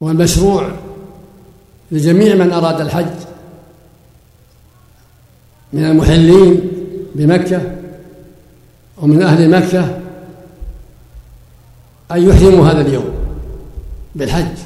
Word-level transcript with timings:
والمشروع 0.00 0.70
لجميع 1.92 2.34
من 2.34 2.52
أراد 2.52 2.80
الحج 2.80 3.14
من 5.72 5.84
المحلين 5.84 6.60
بمكة 7.14 7.60
ومن 9.02 9.22
أهل 9.22 9.50
مكة 9.50 9.98
أن 12.12 12.28
يحرموا 12.28 12.68
هذا 12.68 12.80
اليوم 12.80 13.10
بالحج 14.14 14.58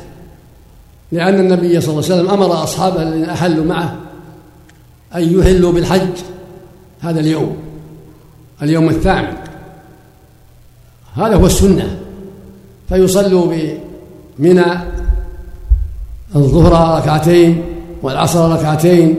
لأن 1.12 1.40
النبي 1.40 1.80
صلى 1.80 1.90
الله 1.90 2.04
عليه 2.04 2.14
وسلم 2.14 2.30
أمر 2.30 2.62
أصحابه 2.62 3.02
الذين 3.02 3.24
أحلوا 3.24 3.64
معه 3.64 3.96
أن 5.14 5.38
يحلوا 5.38 5.72
بالحج 5.72 6.18
هذا 7.00 7.20
اليوم 7.20 7.56
اليوم 8.62 8.88
الثامن. 8.88 9.36
هذا 11.14 11.34
هو 11.34 11.46
السنة. 11.46 11.98
فيصلوا 12.88 13.54
بمنى 14.38 14.99
الظهر 16.36 16.98
ركعتين 16.98 17.62
والعصر 18.02 18.52
ركعتين 18.52 19.16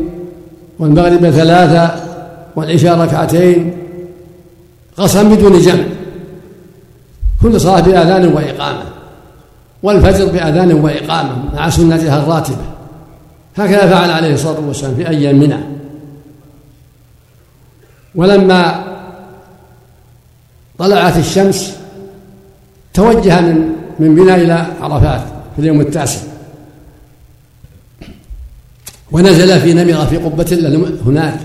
والمغرب 0.79 1.29
ثلاثة 1.29 1.95
والعشاء 2.55 2.99
ركعتين 2.99 3.73
قسم 4.97 5.35
بدون 5.35 5.59
جمع. 5.59 5.83
كل 7.41 7.61
صلاة 7.61 7.79
بأذان 7.79 8.33
وإقامة 8.33 8.83
والفجر 9.83 10.25
بأذان 10.25 10.73
وإقامة 10.73 11.55
مع 11.55 11.69
سنتها 11.69 12.23
الراتبة. 12.23 12.65
هكذا 13.57 13.87
فعل 13.87 14.11
عليه 14.11 14.33
الصلاة 14.33 14.59
والسلام 14.67 14.95
في 14.95 15.09
أيام 15.09 15.39
منى. 15.39 15.57
ولما 18.15 18.83
طلعت 20.77 21.17
الشمس 21.17 21.77
توجه 22.93 23.41
من 23.41 23.69
من 23.99 24.11
منى 24.11 24.35
إلى 24.35 24.65
عرفات 24.81 25.21
في 25.55 25.61
اليوم 25.61 25.81
التاسع. 25.81 26.30
ونزل 29.11 29.59
في 29.59 29.73
نمرة 29.73 30.05
في 30.05 30.17
قبة 30.17 30.57
هناك 31.05 31.39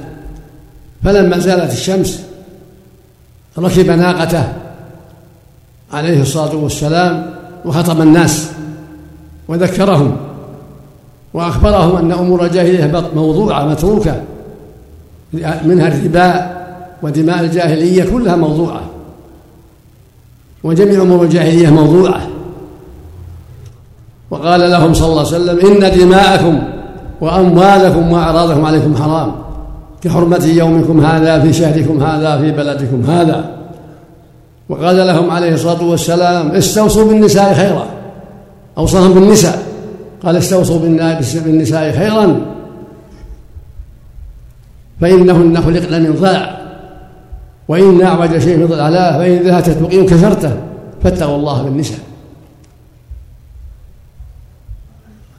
فلما 1.04 1.38
زالت 1.38 1.72
الشمس 1.72 2.22
ركب 3.58 3.90
ناقته 3.90 4.52
عليه 5.92 6.22
الصلاة 6.22 6.56
والسلام 6.56 7.34
وخطب 7.64 8.00
الناس 8.00 8.50
وذكرهم 9.48 10.16
وأخبرهم 11.34 11.96
أن 11.96 12.12
أمور 12.12 12.44
الجاهلية 12.44 13.10
موضوعة 13.14 13.66
متروكة 13.66 14.22
منها 15.64 15.88
الربا 15.88 16.56
ودماء 17.02 17.40
الجاهلية 17.40 18.04
كلها 18.04 18.36
موضوعة 18.36 18.80
وجميع 20.64 21.02
أمور 21.02 21.24
الجاهلية 21.24 21.70
موضوعة. 21.70 22.28
وقال 24.30 24.70
لهم 24.70 24.94
صلى 24.94 25.06
الله 25.06 25.26
عليه 25.26 25.28
وسلم 25.28 25.84
إن 25.84 25.98
دماءكم 25.98 26.62
وأموالكم 27.20 28.12
وأعراضكم 28.12 28.64
عليكم 28.64 28.96
حرام 28.96 29.32
كحرمة 30.02 30.44
يومكم 30.44 31.04
هذا 31.04 31.40
في 31.40 31.52
شهركم 31.52 32.02
هذا 32.02 32.38
في 32.38 32.52
بلدكم 32.52 33.10
هذا. 33.10 33.50
وقال 34.68 34.96
لهم 34.96 35.30
عليه 35.30 35.54
الصلاة 35.54 35.82
والسلام 35.82 36.50
استوصوا 36.50 37.04
بالنساء 37.04 37.54
خيرا. 37.54 37.86
أوصاهم 38.78 39.14
بالنساء. 39.14 39.62
قال 40.24 40.36
استوصوا 40.36 40.78
بالنساء 41.44 41.92
خيرا. 41.92 42.40
فإنهن 45.00 45.62
خلقن 45.62 46.02
من 46.02 46.16
ضلع. 46.20 46.58
وإن 47.68 48.02
أعوج 48.02 48.38
شيء 48.38 48.56
في 48.56 48.64
ضلعلاه 48.64 49.18
فإن 49.18 49.38
ذهبت 49.38 49.68
تقيم 49.68 50.06
كسرته 50.06 50.56
فاتقوا 51.02 51.36
الله 51.36 51.62
بالنساء. 51.62 51.98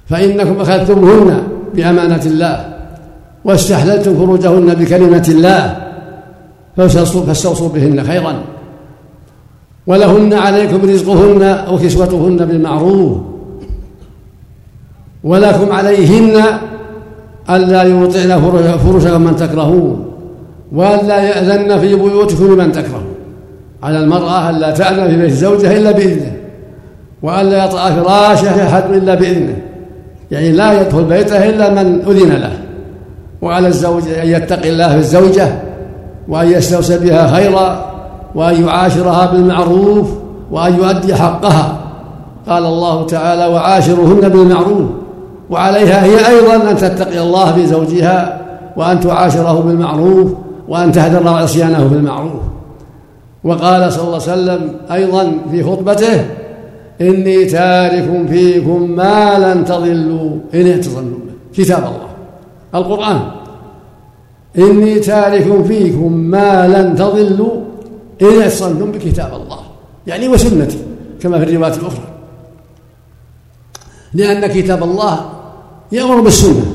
فإنكم 0.09 0.61
أخذتموهن. 0.61 1.56
بأمانة 1.75 2.21
الله 2.25 2.65
واستحللتم 3.45 4.17
فروجهن 4.17 4.75
بكلمة 4.75 5.25
الله 5.29 5.77
فاستوصوا 6.77 7.69
بهن 7.69 8.03
خيرا. 8.03 8.33
ولهن 9.87 10.33
عليكم 10.33 10.89
رزقهن 10.89 11.65
وكسوتهن 11.71 12.45
بالمعروف. 12.45 13.17
ولكم 15.23 15.71
عليهن 15.71 16.43
ألا 17.49 17.81
يوطعن 17.81 18.41
فرشكم 18.77 19.21
من 19.21 19.35
تكرهون 19.35 20.05
وألا 20.71 21.17
يأذن 21.19 21.79
في 21.79 21.95
بيوتكم 21.95 22.53
لمن 22.53 22.71
تكرهون 22.71 23.15
على 23.83 23.99
المرأة 23.99 24.49
ألا 24.49 24.71
تأذن 24.71 25.07
في 25.07 25.17
بيت 25.17 25.31
زوجها 25.31 25.77
إلا 25.77 25.91
بإذنه 25.91 26.33
وألا 27.21 27.65
يطأ 27.65 27.91
فراشه 27.91 28.67
أحد 28.67 28.83
إلا 28.93 29.15
بإذنه. 29.15 29.57
يعني 30.31 30.51
لا 30.51 30.81
يدخل 30.81 31.03
بيته 31.03 31.49
إلا 31.49 31.69
من 31.69 32.01
أذن 32.07 32.31
له. 32.31 32.51
وعلى 33.41 33.67
الزوج 33.67 34.03
أن 34.07 34.27
يتقي 34.27 34.69
الله 34.69 34.89
في 34.89 34.97
الزوجة 34.97 35.47
وأن 36.27 36.51
يستوصي 36.51 36.97
بها 36.97 37.27
خيرا 37.27 37.85
وأن 38.35 38.67
يعاشرها 38.67 39.25
بالمعروف 39.25 40.09
وأن 40.51 40.75
يؤدي 40.75 41.15
حقها. 41.15 41.77
قال 42.49 42.65
الله 42.65 43.05
تعالى 43.05 43.45
وعاشرهن 43.45 44.29
بالمعروف 44.29 44.89
وعليها 45.49 46.03
هي 46.03 46.27
أيضا 46.27 46.71
أن 46.71 46.77
تتقي 46.77 47.19
الله 47.19 47.53
في 47.53 47.65
زوجها 47.65 48.41
وأن 48.77 48.99
تعاشره 48.99 49.59
بالمعروف 49.59 50.31
وأن 50.67 50.91
تهدر 50.91 51.27
عصيانه 51.27 51.83
بالمعروف. 51.83 52.41
وقال 53.43 53.93
صلى 53.93 54.03
الله 54.03 54.21
عليه 54.21 54.33
وسلم 54.33 54.71
أيضا 54.91 55.31
في 55.51 55.63
خطبته 55.63 56.25
إني 57.01 57.45
تارك 57.45 58.27
فيكم 58.29 58.91
ما 58.91 59.39
لن 59.39 59.65
تضلوا. 59.65 60.31
إن 60.53 60.67
اعتصمتم 60.71 61.19
به 61.27 61.63
كتاب 61.63 61.83
الله. 61.83 62.07
القرآن. 62.75 63.21
إني 64.57 64.99
تارك 64.99 65.65
فيكم 65.65 66.11
ما 66.11 66.67
لن 66.67 66.95
تضلوا. 66.95 67.61
إن 68.21 68.41
اعتصمتم 68.41 68.91
بكتاب 68.91 69.33
الله. 69.33 69.59
يعني 70.07 70.27
وسنتي 70.27 70.77
كما 71.19 71.39
في 71.39 71.43
الروايات 71.43 71.77
الأخرى. 71.77 72.07
لأن 74.13 74.47
كتاب 74.47 74.83
الله 74.83 75.29
يأمر 75.91 76.21
بالسنة. 76.21 76.65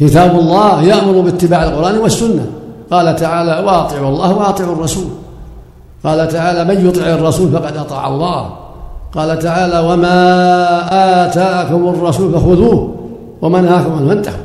كتاب 0.00 0.38
الله 0.38 0.82
يأمر 0.82 1.20
باتباع 1.20 1.64
القرآن 1.64 1.98
والسنة. 1.98 2.46
قال 2.90 3.16
تعالى 3.16 3.66
وأطيعوا 3.66 4.08
الله 4.08 4.36
وأطيعوا 4.36 4.72
الرسول. 4.72 5.06
قال 6.04 6.28
تعالى 6.28 6.74
من 6.74 6.88
يطع 6.88 7.02
الرسول 7.02 7.52
فقد 7.52 7.76
أطاع 7.76 8.08
الله. 8.08 8.63
قال 9.14 9.38
تعالى 9.38 9.78
وما 9.88 10.16
آتاكم 11.26 11.88
الرسول 11.88 12.32
فخذوه 12.32 12.94
وما 13.42 13.60
نهاكم 13.60 13.92
عنه 13.92 14.08
فانتهوا 14.08 14.36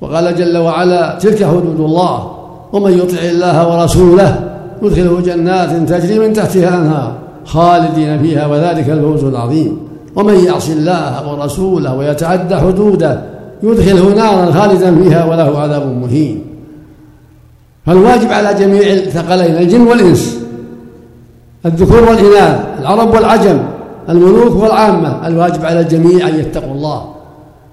وقال 0.00 0.36
جل 0.36 0.56
وعلا 0.56 1.18
تلك 1.18 1.44
حدود 1.44 1.80
الله 1.80 2.30
ومن 2.72 2.98
يطع 2.98 3.22
الله 3.22 3.68
ورسوله 3.68 4.50
يدخله 4.82 5.20
جنات 5.20 5.70
تجري 5.88 6.18
من 6.18 6.32
تحتها 6.32 6.68
الانهار 6.68 7.12
خالدين 7.44 8.22
فيها 8.22 8.46
وذلك 8.46 8.90
الفوز 8.90 9.24
العظيم. 9.24 9.78
ومن 10.16 10.44
يعص 10.44 10.68
الله 10.68 11.32
ورسوله 11.32 11.94
ويتعدى 11.94 12.56
حدوده 12.56 13.20
يدخله 13.62 14.14
نارا 14.14 14.52
خالدا 14.52 15.02
فيها 15.02 15.24
وله 15.24 15.58
عذاب 15.58 15.86
مهين. 15.86 16.44
فالواجب 17.86 18.32
على 18.32 18.54
جميع 18.54 18.92
الثقلين 18.92 19.56
الجن 19.56 19.80
والإنس 19.80 20.38
الذكور 21.66 22.02
والإناث 22.02 22.60
العرب 22.80 23.14
والعجم 23.14 23.58
الملوك 24.08 24.62
والعامة 24.62 25.26
الواجب 25.26 25.64
على 25.64 25.80
الجميع 25.80 26.28
أن 26.28 26.34
يتقوا 26.40 26.74
الله 26.74 27.04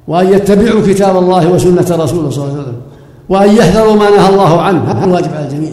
وأن 0.08 0.28
يتبعوا 0.28 0.82
كتاب 0.88 1.18
الله 1.18 1.52
وسنة 1.52 2.04
رسوله 2.04 2.30
صلى 2.30 2.44
الله 2.44 2.54
عليه 2.54 2.62
وسلم 2.62 2.76
وأن 3.30 3.50
يحذروا 3.50 3.96
ما 3.96 4.10
نهى 4.10 4.30
الله 4.30 4.62
عنه 4.62 4.92
هذا 4.92 5.06
الواجب 5.06 5.34
على 5.36 5.46
الجميع. 5.46 5.72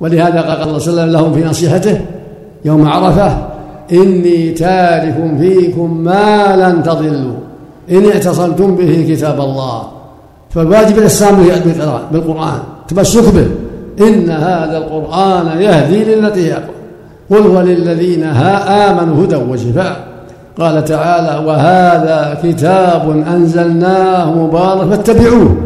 ولهذا 0.00 0.40
قال 0.40 0.56
صلى 0.56 0.62
الله 0.62 1.02
عليه 1.02 1.02
وسلم 1.02 1.10
لهم 1.10 1.32
في 1.32 1.44
نصيحته 1.44 2.00
يوم 2.64 2.88
عرفة 2.88 3.38
إني 3.92 4.50
تارك 4.50 5.36
فيكم 5.38 5.96
ما 6.04 6.56
لن 6.56 6.82
تضلوا 6.82 7.36
إن 7.90 8.10
اعتصمتم 8.10 8.76
به 8.76 9.06
كتاب 9.08 9.40
الله. 9.40 9.82
فالواجب 10.50 10.98
الإسلام 10.98 11.36
بالقرآن 12.12 12.58
تمسك 12.88 13.34
به 13.34 13.46
إن 14.08 14.30
هذا 14.30 14.78
القرآن 14.78 15.46
يهدي 15.60 16.04
للتي 16.04 16.52
هي 16.52 16.58
قل 17.30 17.46
هو 17.46 17.60
للذين 17.60 18.22
ها 18.22 18.90
آمنوا 18.90 19.24
هدى 19.24 19.36
وشفاء. 19.36 19.96
قال 20.58 20.84
تعالى 20.84 21.46
وهذا 21.46 22.38
كتاب 22.42 23.24
أنزلناه 23.34 24.32
مبارك 24.32 24.88
فاتبعوه 24.88 25.56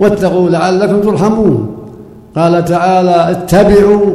واتقوا 0.00 0.50
لعلكم 0.50 1.00
ترحمون. 1.00 1.76
قال 2.36 2.64
تعالى 2.64 3.30
اتبعوا 3.30 4.06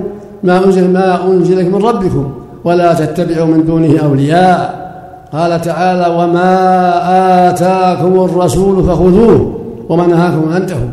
ما 0.44 0.66
أنزل 0.66 0.94
ما 0.94 1.26
أنزل 1.28 1.72
من 1.72 1.82
ربكم 1.86 2.32
ولا 2.64 2.94
تتبعوا 2.94 3.48
من 3.48 3.66
دونه 3.66 4.00
أولياء. 4.04 4.86
قال 5.34 5.62
تعالى 5.62 6.16
وما 6.16 7.50
آتاكم 7.50 8.26
الرسول 8.26 8.84
فخذوه 8.84 9.60
وما 9.90 10.08
نهاكم 10.08 10.52
أنتهوا 10.56 10.90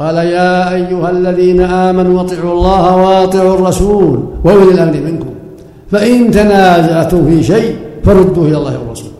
قال 0.00 0.16
يا 0.16 0.74
أيها 0.74 1.10
الذين 1.10 1.60
آمنوا 1.60 2.20
اطيعوا 2.20 2.52
الله 2.52 2.96
واطيعوا 2.96 3.54
الرسول 3.54 4.20
وأولي 4.44 4.72
الأمر 4.74 4.92
منكم. 4.92 5.30
فإن 5.90 6.30
تنازعتم 6.30 7.26
في 7.26 7.42
شيء 7.42 7.76
فردوه 8.04 8.48
إلى 8.48 8.56
الله 8.56 8.78
والرسول. 8.78 9.10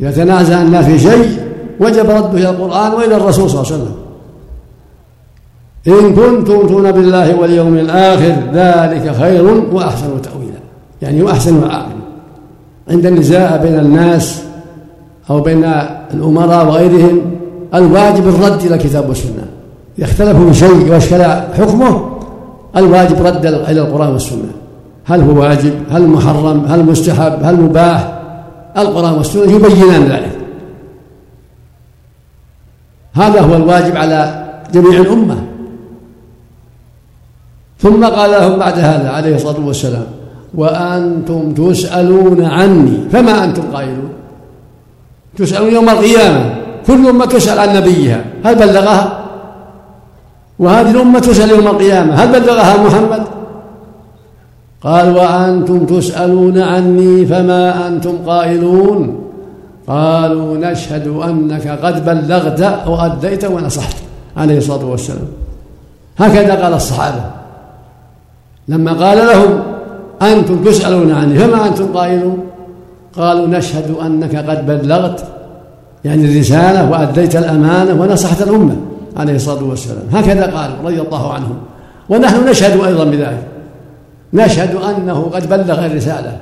يتنازع 0.00 0.62
الناس 0.62 0.84
في 0.84 0.98
شيء 0.98 1.38
وجب 1.80 2.10
رده 2.10 2.32
إلى 2.32 2.50
القرآن 2.50 2.92
وإلى 2.92 3.16
الرسول 3.16 3.50
صلى 3.50 3.60
الله 3.60 3.72
عليه 3.72 3.82
وسلم. 3.82 3.94
إن 5.86 6.14
كنتم 6.14 6.66
تؤمنون 6.66 6.92
بالله 6.92 7.40
واليوم 7.40 7.74
الآخر 7.74 8.34
ذلك 8.52 9.14
خير 9.20 9.44
وأحسن 9.72 10.22
تأويلا. 10.22 10.60
يعني 11.02 11.22
وأحسن 11.22 11.64
عاقبة 11.64 12.06
عند 12.90 13.06
النزاع 13.06 13.56
بين 13.56 13.78
الناس 13.78 14.42
أو 15.30 15.40
بين 15.40 15.64
الأمراء 16.14 16.66
وغيرهم 16.66 17.20
الواجب 17.74 18.28
الرد 18.28 18.60
إلى 18.62 18.74
الكتاب 18.74 19.08
والسنة. 19.08 19.45
يختلفوا 19.98 20.52
في 20.52 20.58
شيء 20.58 20.92
واشكل 20.92 21.22
حكمه 21.58 22.16
الواجب 22.76 23.26
رد 23.26 23.46
إلى 23.46 23.80
القرآن 23.80 24.12
والسنة. 24.12 24.52
هل 25.04 25.20
هو 25.20 25.40
واجب؟ 25.40 25.74
هل 25.90 26.06
محرم؟ 26.06 26.64
هل 26.64 26.84
مستحب؟ 26.84 27.38
هل 27.42 27.60
مباح؟ 27.60 28.12
القرآن 28.76 29.12
والسنة 29.12 29.52
يبينان 29.52 30.04
ذلك. 30.04 30.38
هذا 33.14 33.40
هو 33.40 33.56
الواجب 33.56 33.96
على 33.96 34.46
جميع 34.74 35.00
الأمة. 35.00 35.36
ثم 37.78 38.04
قال 38.04 38.30
لهم 38.30 38.58
بعد 38.58 38.78
هذا 38.78 39.10
عليه 39.10 39.34
الصلاة 39.34 39.66
والسلام 39.66 40.06
وأنتم 40.54 41.54
تسألون 41.54 42.44
عني 42.44 42.98
فما 43.12 43.44
أنتم 43.44 43.62
قائلون؟ 43.62 44.10
تسألون 45.36 45.72
يوم 45.72 45.88
القيامة. 45.88 46.54
كل 46.86 47.08
أمة 47.08 47.24
تسأل 47.24 47.58
عن 47.58 47.76
نبيها. 47.76 48.24
هل 48.44 48.54
بلغها؟ 48.54 49.25
وهذه 50.58 50.90
الأمة 50.90 51.18
تسأل 51.18 51.50
يوم 51.50 51.66
القيامة 51.66 52.14
هل 52.14 52.40
بلغها 52.40 52.86
محمد؟ 52.86 53.22
قال 54.82 55.16
وأنتم 55.16 55.86
تسألون 55.86 56.58
عني 56.58 57.26
فما 57.26 57.88
أنتم 57.88 58.18
قائلون؟ 58.26 59.18
قالوا 59.88 60.56
نشهد 60.56 61.08
أنك 61.08 61.68
قد 61.68 62.04
بلغت 62.04 62.88
وأديت 62.88 63.44
ونصحت 63.44 63.96
عليه 64.36 64.58
الصلاة 64.58 64.84
والسلام. 64.84 65.28
هكذا 66.18 66.64
قال 66.64 66.74
الصحابة. 66.74 67.20
لما 68.68 68.92
قال 68.92 69.18
لهم 69.18 69.62
أنتم 70.22 70.64
تسألون 70.64 71.12
عني 71.12 71.38
فما 71.38 71.68
أنتم 71.68 71.86
قائلون؟ 71.86 72.38
قالوا 73.16 73.46
نشهد 73.46 73.94
أنك 74.06 74.36
قد 74.36 74.66
بلغت 74.66 75.24
يعني 76.04 76.24
الرسالة 76.24 76.90
وأديت 76.90 77.36
الأمانة 77.36 78.02
ونصحت 78.02 78.42
الأمة. 78.42 78.76
عليه 79.16 79.36
الصلاة 79.36 79.64
والسلام. 79.64 80.02
هكذا 80.12 80.56
قال 80.56 80.70
رضي 80.84 81.00
الله 81.00 81.32
عنهم. 81.32 81.56
ونحن 82.08 82.48
نشهد 82.48 82.84
أيضا 82.84 83.04
بذلك. 83.04 83.42
نشهد 84.32 84.74
أنه 84.74 85.30
قد 85.34 85.48
بلغ 85.48 85.86
الرسالة 85.86 86.36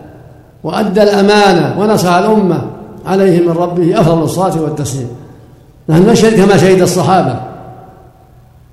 وأدى 0.64 1.02
الأمانة 1.02 1.74
ونصح 1.78 2.12
الأمة 2.12 2.62
عليه 3.06 3.40
من 3.40 3.56
ربه 3.56 4.00
أفضل 4.00 4.22
الصلاة 4.22 4.62
والتسليم. 4.62 5.08
نحن 5.88 6.10
نشهد 6.10 6.34
كما 6.36 6.56
شهد 6.56 6.82
الصحابة. 6.82 7.36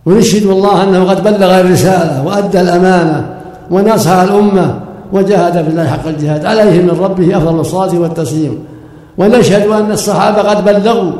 ونشهد 0.05 0.43
الله 0.43 0.83
أنه 0.83 1.09
قد 1.09 1.23
بلغ 1.23 1.59
الرسالة 1.59 2.23
وأدى 2.25 2.61
الأمانة 2.61 3.29
ونصح 3.71 4.11
الأمة 4.11 4.79
وجاهد 5.13 5.53
في 5.63 5.69
الله 5.69 5.87
حق 5.87 6.07
الجهاد 6.07 6.45
عليه 6.45 6.81
من 6.81 6.99
ربه 7.01 7.37
أفضل 7.37 7.59
الصلاة 7.59 7.99
والتسليم. 7.99 8.59
ونشهد 9.17 9.67
أن 9.67 9.91
الصحابة 9.91 10.41
قد 10.49 10.65
بلغوا 10.65 11.11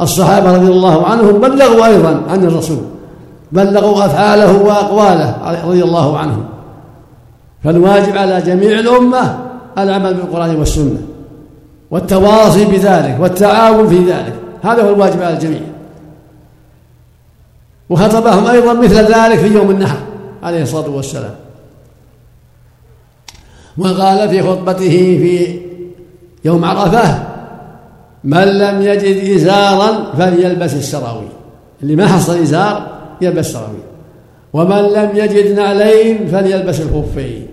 الصحابة 0.00 0.56
رضي 0.56 0.66
الله 0.66 1.06
عنهم 1.06 1.40
بلغوا 1.40 1.86
أيضا 1.86 2.22
عن 2.28 2.44
الرسول 2.44 2.82
بلغوا 3.52 4.06
أفعاله 4.06 4.62
وأقواله 4.62 5.60
رضي 5.64 5.84
الله 5.84 6.18
عنهم. 6.18 6.44
فالواجب 7.64 8.16
على 8.16 8.40
جميع 8.40 8.78
الأمة 8.78 9.38
العمل 9.78 10.14
بالقرآن 10.14 10.56
والسنة 10.56 11.02
والتواصي 11.90 12.64
بذلك 12.64 13.16
والتعاون 13.20 13.88
في 13.88 13.98
ذلك 13.98 14.34
هذا 14.62 14.82
هو 14.82 14.94
الواجب 14.94 15.22
على 15.22 15.34
الجميع. 15.34 15.60
وخطبهم 17.90 18.46
أيضا 18.46 18.72
مثل 18.72 18.94
ذلك 18.94 19.38
في 19.38 19.46
يوم 19.46 19.70
النحر 19.70 19.98
عليه 20.42 20.62
الصلاة 20.62 20.88
والسلام. 20.88 21.34
وقال 23.78 24.28
في 24.28 24.42
خطبته 24.42 24.88
في 24.88 25.60
يوم 26.44 26.64
عرفة 26.64 27.35
من 28.26 28.44
لم 28.58 28.82
يجد 28.82 29.36
إزارا 29.36 30.12
فليلبس 30.18 30.74
السراويل. 30.74 31.28
اللي 31.82 31.96
ما 31.96 32.06
حصل 32.06 32.38
إزار 32.38 32.86
يلبس 33.20 33.52
سراويل 33.52 33.86
ومن 34.52 34.82
لم 34.82 35.10
يجد 35.14 35.56
نعلين 35.56 36.28
فليلبس 36.28 36.80
الخفين. 36.80 37.46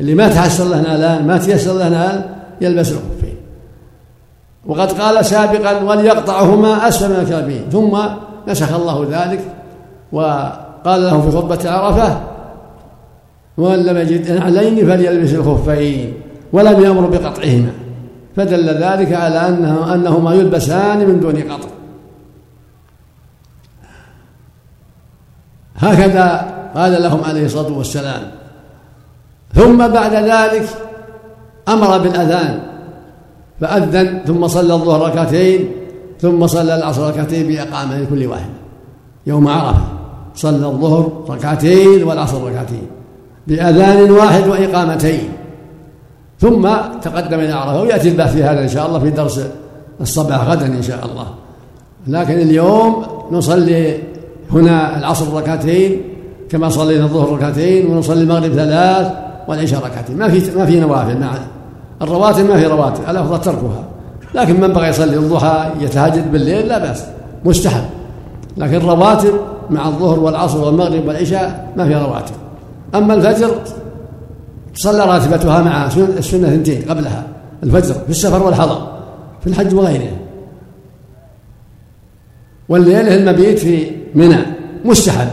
اللي 0.00 0.14
ما 0.14 0.28
تحصل 0.28 0.70
له 0.70 0.80
نعلان 0.80 1.26
ما 1.26 1.38
تيسر 1.38 1.72
له 1.72 1.88
نعل 1.88 2.24
يلبس 2.60 2.92
الخفين. 2.92 3.36
وقد 4.66 4.92
قال 4.92 5.24
سابقا 5.24 5.82
وليقطعهما 5.82 6.88
أسفل 6.88 7.10
من 7.10 7.20
الكعبين 7.20 7.62
ثم 7.72 7.98
نسخ 8.48 8.74
الله 8.74 9.06
ذلك 9.10 9.40
وقال 10.12 11.02
له 11.02 11.20
في 11.20 11.36
خطبة 11.36 11.70
عرفة 11.70 12.20
ومن 13.58 13.78
لم 13.78 13.96
يجد 13.96 14.30
نعلين 14.30 14.76
فليلبس 14.76 15.32
الخفين 15.34 16.12
ولم 16.52 16.84
يأمر 16.84 17.06
بقطعهما. 17.06 17.70
فدل 18.36 18.68
ذلك 18.68 19.12
على 19.12 19.48
أنه 19.48 19.94
أنهما 19.94 20.34
يلبسان 20.34 21.08
من 21.08 21.20
دون 21.20 21.36
قطع. 21.36 21.68
هكذا 25.76 26.54
قال 26.74 27.02
لهم 27.02 27.24
عليه 27.24 27.44
الصلاة 27.44 27.72
والسلام. 27.72 28.22
ثم 29.54 29.88
بعد 29.88 30.12
ذلك 30.12 30.68
أمر 31.68 31.98
بالأذان. 31.98 32.60
فأذن 33.60 34.20
ثم 34.26 34.46
صلى 34.46 34.74
الظهر 34.74 35.10
ركعتين 35.10 35.70
ثم 36.20 36.46
صلى 36.46 36.74
العصر 36.74 37.08
ركعتين 37.08 37.48
بإقامة 37.48 38.00
لكل 38.00 38.26
واحد. 38.26 38.50
يوم 39.26 39.48
عرفة 39.48 39.84
صلى 40.34 40.66
الظهر 40.66 41.24
ركعتين 41.28 42.02
والعصر 42.02 42.44
ركعتين. 42.44 42.86
بأذان 43.46 44.10
واحد 44.10 44.48
وإقامتين. 44.48 45.32
ثم 46.40 46.68
تقدم 47.02 47.40
إلى 47.40 47.52
عرفة 47.52 47.82
ويأتي 47.82 48.08
البحث 48.08 48.32
في 48.32 48.44
هذا 48.44 48.62
إن 48.62 48.68
شاء 48.68 48.86
الله 48.86 48.98
في 48.98 49.10
درس 49.10 49.40
الصباح 50.00 50.48
غدا 50.48 50.66
إن 50.66 50.82
شاء 50.82 51.06
الله. 51.06 51.26
لكن 52.06 52.34
اليوم 52.34 53.06
نصلي 53.30 53.98
هنا 54.52 54.98
العصر 54.98 55.34
ركعتين 55.34 56.00
كما 56.50 56.68
صلينا 56.68 57.04
الظهر 57.04 57.32
ركعتين 57.32 57.86
ونصلي 57.86 58.22
المغرب 58.22 58.52
ثلاث 58.52 59.12
والعشاء 59.48 59.84
ركعتين. 59.84 60.18
ما 60.18 60.28
في 60.28 60.56
ما 60.58 60.66
في 60.66 60.80
نوافل 60.80 61.20
مع 61.20 61.30
الرواتب 62.02 62.48
ما 62.48 62.56
في 62.56 62.66
رواتب 62.66 63.00
الافضل 63.08 63.40
تركها. 63.40 63.84
لكن 64.34 64.60
من 64.60 64.68
بغى 64.68 64.88
يصلي 64.88 65.16
الضحى 65.16 65.70
يتهجد 65.80 66.32
بالليل 66.32 66.68
لا 66.68 66.78
بأس. 66.78 67.04
مستحب. 67.44 67.84
لكن 68.56 68.74
الرواتب 68.74 69.32
مع 69.70 69.88
الظهر 69.88 70.20
والعصر 70.20 70.64
والمغرب 70.64 71.08
والعشاء 71.08 71.72
ما 71.76 71.86
في 71.86 71.94
رواتب. 71.94 72.34
أما 72.94 73.14
الفجر 73.14 73.50
صلى 74.76 75.04
راتبتها 75.04 75.62
مع 75.62 75.86
السنة 75.86 76.48
اثنتين 76.48 76.82
قبلها 76.88 77.26
الفجر 77.62 77.94
في 77.94 78.10
السفر 78.10 78.42
والحضر 78.42 78.88
في 79.40 79.46
الحج 79.46 79.74
وغيره. 79.74 80.10
والليله 82.68 83.14
المبيت 83.14 83.58
في 83.58 83.90
منى 84.14 84.38
مستحب 84.84 85.28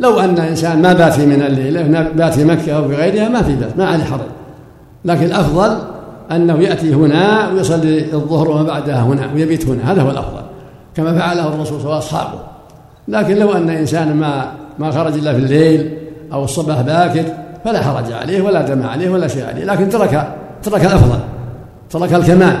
لو 0.00 0.20
أن 0.20 0.38
إنسان 0.38 0.82
ما 0.82 0.92
بات 0.92 1.12
في 1.12 1.26
منى 1.26 1.46
الليلة 1.46 2.02
بات 2.02 2.34
في 2.34 2.44
مكة 2.44 2.72
أو 2.72 2.88
في 2.88 2.94
غيرها 2.94 3.28
ما 3.28 3.42
في 3.42 3.56
بات 3.56 3.78
ما 3.78 3.86
عليه 3.86 4.04
حرج. 4.04 4.20
لكن 5.04 5.24
الأفضل 5.24 5.78
أنه 6.32 6.58
يأتي 6.58 6.94
هنا 6.94 7.48
ويصلي 7.48 8.12
الظهر 8.12 8.50
وما 8.50 8.62
بعدها 8.62 9.02
هنا 9.02 9.32
ويبيت 9.34 9.66
هنا. 9.66 9.92
هذا 9.92 10.02
هو 10.02 10.10
الأفضل 10.10 10.42
كما 10.94 11.18
فعله 11.18 11.54
الرسول 11.54 11.80
صلى 11.80 11.84
الله 11.84 11.94
عليه 11.94 12.06
وسلم. 12.06 12.18
واصحابه 12.18 12.38
لكن 13.08 13.36
لو 13.36 13.52
أن 13.52 13.70
إنسان 13.70 14.16
ما 14.16 14.52
ما 14.78 14.90
خرج 14.90 15.14
إلا 15.14 15.32
في 15.32 15.38
الليل 15.38 15.98
أو 16.32 16.44
الصباح 16.44 16.80
باكر 16.80 17.24
فلا 17.64 17.82
حرج 17.82 18.12
عليه 18.12 18.42
ولا 18.42 18.62
دم 18.62 18.82
عليه 18.82 19.10
ولا 19.10 19.28
شيء 19.28 19.44
عليه 19.44 19.64
لكن 19.64 19.88
ترك 19.88 20.28
ترك 20.62 20.84
الأفضل 20.84 21.18
ترك 21.90 22.14
الكمال. 22.14 22.56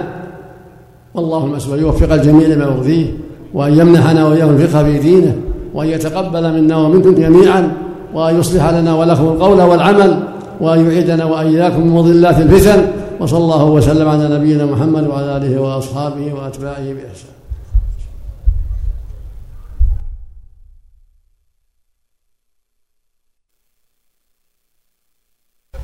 والله 1.14 1.44
المسؤول 1.44 1.78
يوفق 1.78 2.12
الجميع 2.12 2.48
لما 2.48 2.64
يرضيه 2.64 3.06
وأن 3.54 3.78
يمنحنا 3.78 4.26
وإياهم 4.26 4.56
الفقه 4.56 4.84
في 4.84 4.98
دينه 4.98 5.36
وأن 5.74 5.88
يتقبل 5.88 6.52
منا 6.52 6.76
ومنكم 6.76 7.14
جميعا 7.14 7.72
وأن 8.14 8.40
يصلح 8.40 8.70
لنا 8.70 8.94
ولكم 8.94 9.24
القول 9.24 9.60
والعمل 9.60 10.20
وأن 10.60 10.86
يعيدنا 10.86 11.24
وإياكم 11.24 11.80
من 11.80 11.92
مضلات 11.92 12.38
الفتن. 12.38 12.86
وصلى 13.20 13.38
الله 13.38 13.64
وسلم 13.64 14.08
على 14.08 14.28
نبينا 14.28 14.66
محمد 14.66 15.06
وعلى 15.06 15.36
آله 15.36 15.60
وأصحابه 15.60 16.34
وأتباعه 16.34 16.92
بإحسان. 16.92 17.37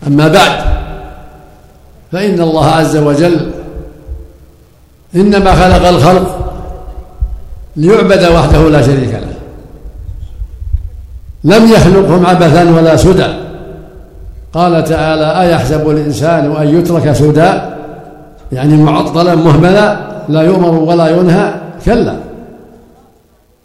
أما 0.06 0.28
بعد 0.28 0.64
فإن 2.12 2.40
الله 2.40 2.66
عز 2.66 2.96
وجل 2.96 3.50
إنما 5.14 5.52
خلق 5.54 5.88
الخلق 5.88 6.54
ليعبد 7.76 8.24
وحده 8.24 8.68
لا 8.68 8.82
شريك 8.82 9.10
له. 9.10 9.34
لم 11.44 11.72
يخلقهم 11.72 12.26
عبثا 12.26 12.70
ولا 12.70 12.96
سدى. 12.96 13.26
قال 14.54 14.84
تعالى 14.84 15.40
أيحسب 15.40 15.90
الإنسان 15.90 16.56
أن 16.56 16.78
يترك 16.78 17.12
سدى؟ 17.12 17.52
يعني 18.52 18.76
معطلا 18.76 19.34
مهملا 19.34 19.96
لا 20.28 20.42
يؤمر 20.42 20.74
ولا 20.74 21.08
ينهى. 21.08 21.54
كلا. 21.84 22.16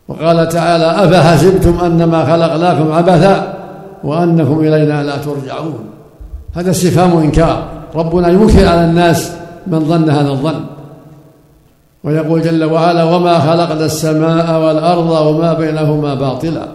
وقال 0.08 0.50
تعالى 0.50 0.86
أفحسبتم 0.86 1.80
أنما 1.86 2.26
خلقناكم 2.26 2.92
عبثا 2.92 3.54
وأنكم 4.04 4.60
إلينا 4.60 5.04
لا 5.04 5.18
ترجعون. 5.18 5.99
هذا 6.56 6.72
استفهام 6.72 7.18
إنكار 7.18 7.64
ربنا 7.96 8.28
ينكر 8.28 8.68
على 8.68 8.86
الناس 8.86 9.32
من 9.68 9.80
ظن 9.80 10.10
هذا 10.10 10.30
الظن. 10.30 10.60
ويقول 12.04 12.42
جل 12.42 12.64
وعلا 12.64 13.04
وما 13.04 13.40
خلقنا 13.40 13.86
السماء 13.86 14.62
والأرض 14.62 15.10
وما 15.28 15.54
بينهما 15.54 16.14
باطلا. 16.14 16.68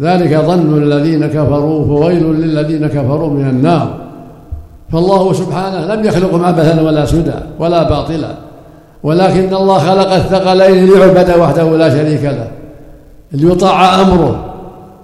ذلك 0.00 0.36
ظن 0.36 0.82
الذين 0.82 1.26
كفروا 1.26 1.84
فويل 1.86 2.24
للذين 2.24 2.86
كفروا 2.86 3.30
من 3.30 3.48
النار. 3.48 3.94
فالله 4.92 5.32
سبحانه 5.32 5.94
لم 5.94 6.04
يخلقهم 6.04 6.44
عبثا 6.44 6.80
ولا 6.80 7.04
سدى 7.04 7.34
ولا 7.58 7.82
باطلا. 7.82 8.34
ولكن 9.02 9.54
الله 9.54 9.78
خلق 9.78 10.12
الثقلين 10.12 10.86
ليعبد 10.86 11.30
وحده 11.38 11.76
لا 11.76 11.90
شريك 11.90 12.24
له 12.24 12.48
ليطاع 13.32 14.00
أمره 14.00 14.44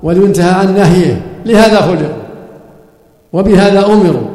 ولينتهى 0.03 0.51
عن 0.51 0.75
نهيه. 0.75 1.27
لهذا 1.47 1.81
خلقوا 1.81 2.26
وبهذا 3.37 3.87
أمروا. 3.87 4.29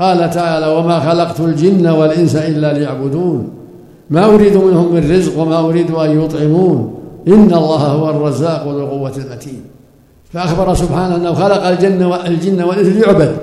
قال 0.00 0.30
تعالى 0.30 0.66
وما 0.66 1.00
خلقت 1.00 1.40
الجن 1.40 1.88
والإنس 1.88 2.36
إلا 2.36 2.72
ليعبدون. 2.72 3.50
ما 4.10 4.24
أريد 4.24 4.56
منهم 4.56 4.94
من 4.94 5.10
رزق 5.12 5.38
وما 5.38 5.58
أريد 5.58 5.90
أن 5.90 6.24
يطعمون. 6.24 6.94
إن 7.28 7.54
الله 7.54 7.86
هو 7.86 8.10
الرزاق 8.10 8.64
ذو 8.64 8.80
القوة 8.80 9.12
المتين. 9.16 9.64
فأخبر 10.32 10.74
سبحانه 10.74 11.16
أنه 11.16 11.34
خلق 11.34 11.66
الجن 11.66 12.02
والجن 12.02 12.62
والإنس 12.62 12.86
ليعبد. 12.86 13.36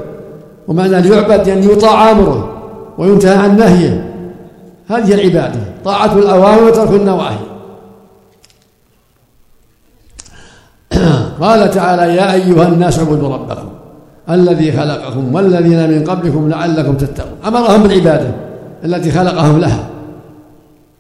ومعنى 0.68 1.02
ليعبد 1.02 1.48
يعني 1.48 1.66
يطاع 1.66 2.12
أمره 2.12 2.50
وينتهى 2.98 3.36
عن 3.36 3.58
نهيه. 3.58 4.14
هذه 4.88 5.14
العبادة 5.14 5.60
طاعة 5.86 6.18
الأوامر 6.18 6.64
وترك 6.64 7.02
النواهي. 7.02 7.38
قال 11.42 11.72
تعالى 11.72 12.16
يا 12.16 12.34
أيها 12.34 12.68
الناس 12.68 13.00
اعبدوا 13.00 13.34
ربكم. 13.34 13.79
الذي 14.30 14.72
خلقكم 14.72 15.36
والذين 15.36 15.90
من 15.90 16.04
قبلكم 16.04 16.50
لعلكم 16.50 16.94
تتقون. 16.94 17.38
أمرهم 17.48 17.84
بالعبادة 17.84 18.32
التي 18.86 19.12
خلقهم 19.12 19.60
لها. 19.60 19.90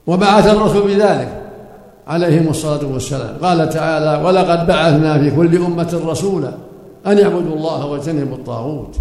وبعث 0.07 0.47
الرسول 0.47 0.87
بذلك 0.87 1.29
عليهم 2.07 2.49
الصلاة 2.49 2.93
والسلام. 2.93 3.29
قال 3.41 3.69
تعالى 3.69 4.25
ولقد 4.25 4.67
بعثنا 4.67 5.19
في 5.19 5.31
كل 5.31 5.57
أمة 5.57 6.01
رسولا 6.05 6.51
أن 7.07 7.17
يعبدوا 7.17 7.55
الله 7.55 7.85
واجتنبوا 7.85 8.37
الطاغوت. 8.37 8.95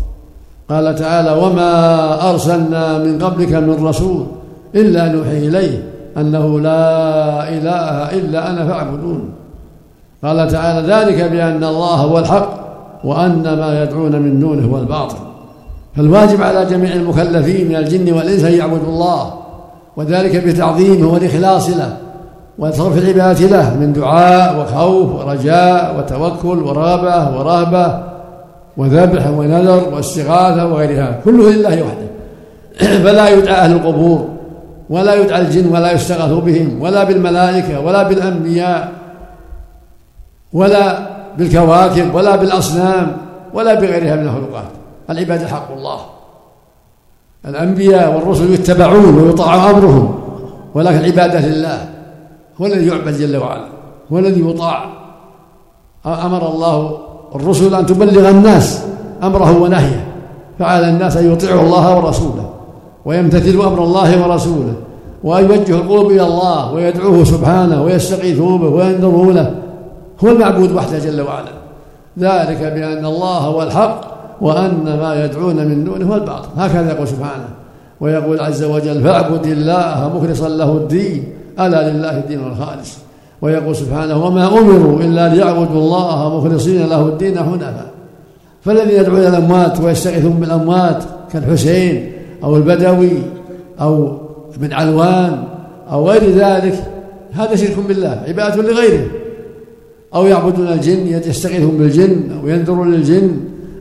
قال 0.71 0.95
تعالى 0.95 1.33
وما 1.33 2.31
أرسلنا 2.31 2.99
من 2.99 3.25
قبلك 3.25 3.53
من 3.53 3.87
رسول 3.87 4.27
إلا 4.75 5.09
نوحي 5.09 5.39
إليه 5.49 5.83
أنه 6.17 6.61
لا 6.61 7.49
إله 7.49 8.19
إلا 8.19 8.51
أنا 8.51 8.67
فاعبدون. 8.67 9.31
قال 10.25 10.49
تعالى 10.49 10.95
ذلك 10.95 11.31
بأن 11.31 11.65
الله 11.65 11.95
هو 11.95 12.19
الحق 12.19 12.68
وأن 13.05 13.43
ما 13.43 13.83
يدعون 13.83 14.23
من 14.23 14.41
دونه 14.41 14.67
هو 14.67 14.79
الباطل. 14.79 15.17
فالواجب 15.97 16.43
على 16.43 16.65
جميع 16.65 16.93
المكلفين 16.93 17.69
من 17.69 17.77
الجن 17.77 18.13
والإنس 18.13 18.45
أن 18.45 18.53
يعبدوا 18.53 18.89
الله 18.89 19.33
وذلك 19.97 20.45
بتعظيمه 20.45 21.13
والإخلاص 21.13 21.71
له 21.71 21.97
وصرف 22.59 22.99
العبادة 22.99 23.47
له 23.47 23.77
من 23.77 23.93
دعاء 23.93 24.61
وخوف 24.61 25.15
ورجاء 25.15 25.99
وتوكل 25.99 26.63
ورغبه 26.63 27.39
ورهبة 27.39 28.03
وذبح 28.77 29.27
ونذر 29.27 29.95
واستغاثة 29.95 30.67
وغيرها. 30.67 31.21
كله 31.25 31.51
لله 31.51 31.83
وحده. 31.83 32.09
فلا 33.05 33.29
يدعى 33.29 33.55
أهل 33.55 33.73
القبور 33.73 34.29
ولا 34.91 35.15
يدعى 35.15 35.41
الجن 35.41 35.69
ولا 35.69 35.93
يستغاث 35.93 36.33
بهم 36.33 36.83
ولا 36.83 37.05
بالملائكة 37.05 37.81
ولا 37.81 38.03
بالأنبياء 38.03 38.93
ولا 40.53 41.18
بالكواكب 41.39 42.15
ولا 42.15 42.37
بالأصنام 42.37 43.17
ولا 43.55 43.75
بغيرها 43.75 44.17
من 44.17 44.23
المخلوقات 44.23 44.71
العبادة 45.11 45.47
حق 45.47 45.73
الله. 45.73 45.99
الأنبياء 47.47 48.15
والرسل 48.15 48.55
يتبعون 48.55 49.19
ويطاع 49.19 49.71
أمرهم 49.71 50.15
ولكن 50.75 50.99
العبادة 50.99 51.41
لله 51.41 51.89
هو 52.61 52.67
الذي 52.67 52.87
يعبد 52.87 53.19
جل 53.19 53.37
وعلا 53.37 53.69
هو 54.13 54.19
الذي 54.19 54.51
يطاع. 54.51 54.85
أمر 56.07 56.49
الله 56.49 56.99
الرسل 57.35 57.75
أن 57.75 57.87
تبلغ 57.87 58.31
الناس 58.31 58.85
أمره 59.23 59.63
ونهيه 59.63 60.07
فعلى 60.59 60.89
الناس 60.89 61.17
أن 61.17 61.33
يطيعوا 61.33 61.61
الله 61.61 61.97
ورسوله 61.97 62.51
ويمتثلوا 63.05 63.67
أمر 63.67 63.85
الله 63.85 64.29
ورسوله 64.29 64.75
وأن 65.25 65.45
يوجهوا 65.45 65.81
القلوب 65.81 66.11
إلى 66.11 66.23
الله 66.23 66.73
ويدعوه 66.73 67.25
سبحانه 67.25 67.83
ويستغيثوا 67.83 68.59
به 68.59 68.69
وينذروا 68.69 69.33
له. 69.33 69.55
هو 70.25 70.29
المعبود 70.29 70.73
وحده 70.73 70.99
جل 70.99 71.21
وعلا. 71.21 71.53
ذلك 72.19 72.59
بأن 72.59 73.05
الله 73.05 73.39
هو 73.39 73.63
الحق 73.63 74.01
وأن 74.41 74.99
ما 75.01 75.25
يدعون 75.25 75.57
من 75.57 75.85
دونه 75.85 76.11
هو 76.11 76.15
الباطل. 76.15 76.49
هكذا 76.57 76.93
يقول 76.93 77.09
سبحانه. 77.09 77.49
ويقول 78.01 78.41
عز 78.41 78.65
وجل 78.65 79.03
فاعبد 79.03 79.47
الله 79.47 80.13
مخلصا 80.17 80.49
له 80.49 80.73
الدين 80.73 81.25
ألا 81.61 81.91
لله 81.91 82.19
الدين 82.19 82.41
الخالص. 82.47 82.99
ويقول 83.43 83.77
سبحانه 83.77 84.25
وما 84.25 84.49
أمروا 84.59 85.01
إلا 85.01 85.35
ليعبدوا 85.35 85.81
الله 85.81 86.39
مخلصين 86.39 86.87
له 86.87 87.01
الدين 87.01 87.39
حنفاء. 87.39 87.91
فالذين 88.63 89.01
يدعون 89.01 89.21
الأموات 89.21 89.81
ويستغيثون 89.81 90.33
بالأموات 90.33 91.05
كالحسين 91.33 92.13
أو 92.45 92.57
البدوي 92.57 93.23
أو 93.81 94.19
ابن 94.55 94.73
علوان 94.73 95.45
أو 95.93 96.11
غير 96.11 96.31
ذلك 96.31 96.85
هذا 97.33 97.57
شرك 97.57 97.79
بالله 97.89 98.23
عبادة 98.29 98.63
لغيره. 98.63 99.05
أو 100.15 100.27
يعبدون 100.27 100.69
الجن 100.69 101.07
يستغيثون 101.07 101.79
بالجن 101.79 102.41
أو 102.41 102.49
ينذرون 102.49 102.93
للجن 102.93 103.37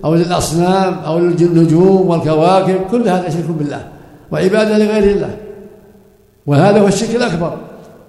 أو 0.05 0.15
للأصنام 0.15 0.93
أو 0.93 1.19
للنجوم 1.19 2.10
والكواكب 2.10 2.79
كل 2.91 3.10
هذا 3.10 3.29
شرك 3.29 3.50
بالله 3.60 3.84
وعبادة 4.31 4.77
لغير 4.77 5.15
الله. 5.15 5.38
وهذا 6.48 6.81
هو 6.81 6.88
الشرك 6.88 7.15
الأكبر 7.15 7.57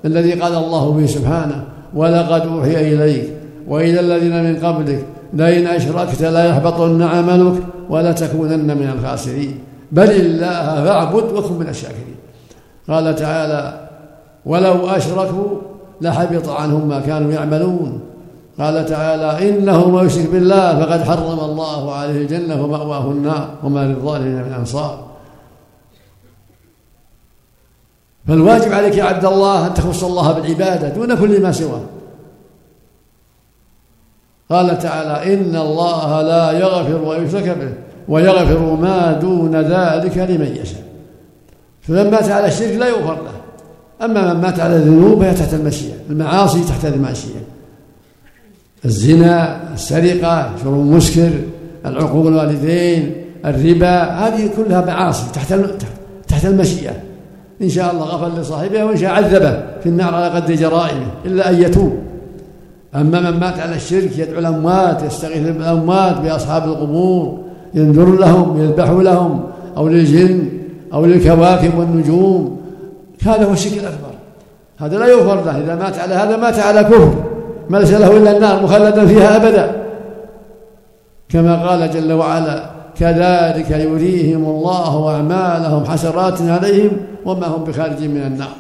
الذي 0.04 0.32
قال 0.32 0.54
الله 0.54 0.90
به 0.92 1.06
سبحانه 1.06 1.64
ولقد 1.94 2.46
أوحي 2.46 2.94
إليك 2.94 3.28
وإلى 3.68 4.00
الذين 4.00 4.44
من 4.44 4.56
قبلك 4.56 5.04
لئن 5.34 5.66
أشركت 5.66 6.22
ليحبطن 6.22 7.02
عملك 7.02 7.62
ولتكونن 7.90 8.76
من 8.78 8.90
الخاسرين. 8.98 9.58
بل 9.92 10.10
الله 10.10 10.84
فاعبد 10.84 11.32
وكن 11.32 11.54
من 11.54 11.68
الشاكرين. 11.68 12.16
قال 12.88 13.14
تعالى 13.14 13.88
ولو 14.46 14.86
أشركوا 14.86 15.48
لحبط 16.00 16.48
عنهم 16.48 16.88
ما 16.88 17.00
كانوا 17.00 17.32
يعملون. 17.32 18.00
قال 18.58 18.86
تعالى 18.86 19.48
إنه 19.48 19.90
من 19.90 20.06
يشرك 20.06 20.30
بالله 20.30 20.86
فقد 20.86 21.02
حرم 21.02 21.40
الله 21.40 21.94
عليه 21.94 22.22
الجنة 22.22 22.64
ومأواه 22.64 23.10
النار 23.10 23.54
وما 23.62 23.80
للظالمين 23.80 24.42
من 24.42 24.52
أنصار. 24.52 25.08
فالواجب 28.28 28.72
عليك 28.72 28.96
يا 28.96 29.04
عبد 29.04 29.24
الله 29.24 29.66
أن 29.66 29.74
تخص 29.74 30.04
الله 30.04 30.32
بالعبادة 30.32 30.88
دون 30.88 31.14
كل 31.14 31.42
ما 31.42 31.52
سواه. 31.52 31.82
قال 34.50 34.78
تعالى 34.78 35.34
إن 35.34 35.56
الله 35.56 36.22
لا 36.22 36.52
يغفر 36.52 37.02
ويشرك 37.04 37.48
به 37.48 37.72
ويغفر 38.08 38.74
ما 38.74 39.12
دون 39.12 39.56
ذلك 39.56 40.18
لمن 40.18 40.56
يشاء. 40.62 40.82
فمن 41.82 42.10
مات 42.10 42.30
على 42.30 42.46
الشرك 42.46 42.76
لا 42.76 42.88
يغفر 42.88 43.14
له. 43.14 43.38
أما 44.04 44.34
من 44.34 44.40
مات 44.40 44.60
على 44.60 44.76
الذنوب 44.76 45.22
فهي 45.22 45.34
تحت 45.34 45.54
المشيئة 45.54 45.96
المعاصي 46.10 46.64
تحت 46.64 46.84
المشيئة 46.84 47.57
الزنا 48.84 49.60
السرقة 49.74 50.50
شرب 50.62 50.72
المسكر 50.72 51.30
العقوق 51.86 52.26
الوالدين 52.26 53.12
الربا 53.44 54.02
هذه 54.02 54.50
كلها 54.56 54.86
معاصي 54.86 55.32
تحت 55.32 55.54
تحت 56.28 56.44
المشيئة. 56.44 56.92
إن 57.62 57.68
شاء 57.68 57.92
الله 57.92 58.04
غفر 58.04 58.40
لصاحبه 58.40 58.84
وإن 58.84 58.96
شاء 58.96 59.10
عذبه 59.10 59.62
في 59.82 59.86
النار 59.86 60.14
على 60.14 60.28
قدر 60.28 60.54
جرائمه 60.54 61.06
إلا 61.24 61.50
أن 61.50 61.62
يتوب. 61.62 61.98
أما 62.94 63.30
من 63.30 63.40
مات 63.40 63.60
على 63.60 63.76
الشرك 63.76 64.18
يدعو 64.18 64.38
الأموات 64.38 65.02
يستغيث 65.02 65.48
بالأموات 65.48 66.20
بأصحاب 66.20 66.64
القبور 66.64 67.38
ينذر 67.74 68.18
لهم 68.18 68.62
يذبح 68.62 68.90
لهم 68.90 69.44
أو 69.76 69.88
للجن 69.88 70.48
أو 70.92 71.06
للكواكب 71.06 71.78
والنجوم. 71.78 72.60
هذا 73.22 73.44
هو 73.44 73.52
الشرك 73.52 73.72
الأكبر. 73.72 74.14
هذا 74.78 74.98
لا 74.98 75.06
يغفر 75.06 75.44
له 75.44 75.58
إذا 75.58 75.74
مات 75.74 75.98
على 75.98 76.14
هذا 76.14 76.36
مات 76.36 76.58
على 76.58 76.84
كفر. 76.84 77.27
ليس 77.70 77.92
له 77.92 78.16
إلا 78.16 78.36
النار 78.36 78.62
مخلدا 78.62 79.06
فيها 79.06 79.36
أبدا. 79.36 79.84
كما 81.28 81.68
قال 81.68 81.90
جل 81.90 82.12
وعلا 82.12 82.70
كذلك 82.98 83.70
يريهم 83.70 84.44
الله 84.44 85.14
أعمالهم 85.14 85.84
حسرات 85.84 86.42
عليهم 86.42 86.90
وما 87.24 87.46
هم 87.46 87.64
بخارج 87.64 88.04
من 88.04 88.22
النار. 88.22 88.56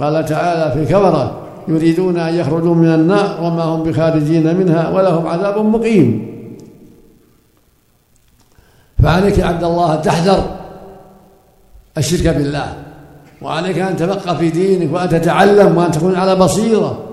قال 0.00 0.24
تعالى 0.24 0.72
في 0.72 0.92
كفرة 0.92 1.38
يريدون 1.68 2.18
أن 2.18 2.34
يخرجوا 2.34 2.74
من 2.74 2.94
النار 2.94 3.38
وما 3.42 3.62
هم 3.62 3.82
بخارجين 3.82 4.56
منها 4.56 4.88
ولهم 4.88 5.26
عذاب 5.26 5.64
مقيم. 5.64 6.32
فعليك 9.02 9.38
يا 9.38 9.44
عبد 9.44 9.64
الله 9.64 9.96
تحذر 9.96 10.44
الشرك 11.98 12.36
بالله 12.36 12.72
وعليك 13.42 13.78
أن 13.78 13.96
تفقه 13.96 14.34
في 14.34 14.50
دينك 14.50 14.94
وأن 14.94 15.08
تتعلم 15.08 15.76
وأن 15.76 15.90
تكون 15.90 16.14
على 16.14 16.36
بصيرة. 16.36 17.11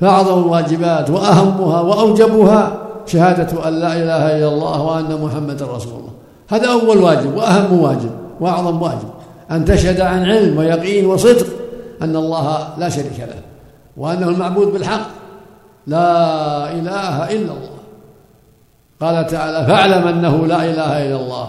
فأعظم 0.00 0.38
الواجبات 0.38 1.10
وأهمها 1.10 1.80
وأوجبها 1.80 2.78
شهادة 3.06 3.68
أن 3.68 3.72
لا 3.74 3.92
إله 3.92 4.38
إلا 4.38 4.48
الله 4.48 4.82
وأن 4.82 5.20
محمدا 5.22 5.66
رسول 5.66 5.92
الله. 5.92 6.12
هذا 6.48 6.68
أول 6.68 6.98
واجب 6.98 7.34
وأهم 7.36 7.80
واجب 7.80 8.10
وأعظم 8.40 8.82
واجب. 8.82 9.08
أن 9.50 9.64
تشهد 9.64 10.00
عن 10.00 10.24
علم 10.24 10.58
ويقين 10.58 11.06
وصدق 11.06 11.46
أن 12.02 12.16
الله 12.16 12.68
لا 12.78 12.88
شريك 12.88 13.18
له 13.18 13.40
وأنه 13.96 14.28
المعبود 14.28 14.72
بالحق. 14.72 15.06
لا 15.86 16.72
إله 16.72 17.30
إلا 17.30 17.52
الله. 17.52 17.76
قال 19.00 19.26
تعالى 19.26 19.66
فاعلم 19.66 20.08
أنه 20.08 20.46
لا 20.46 20.56
إله 20.56 21.06
إلا 21.06 21.16
الله. 21.16 21.48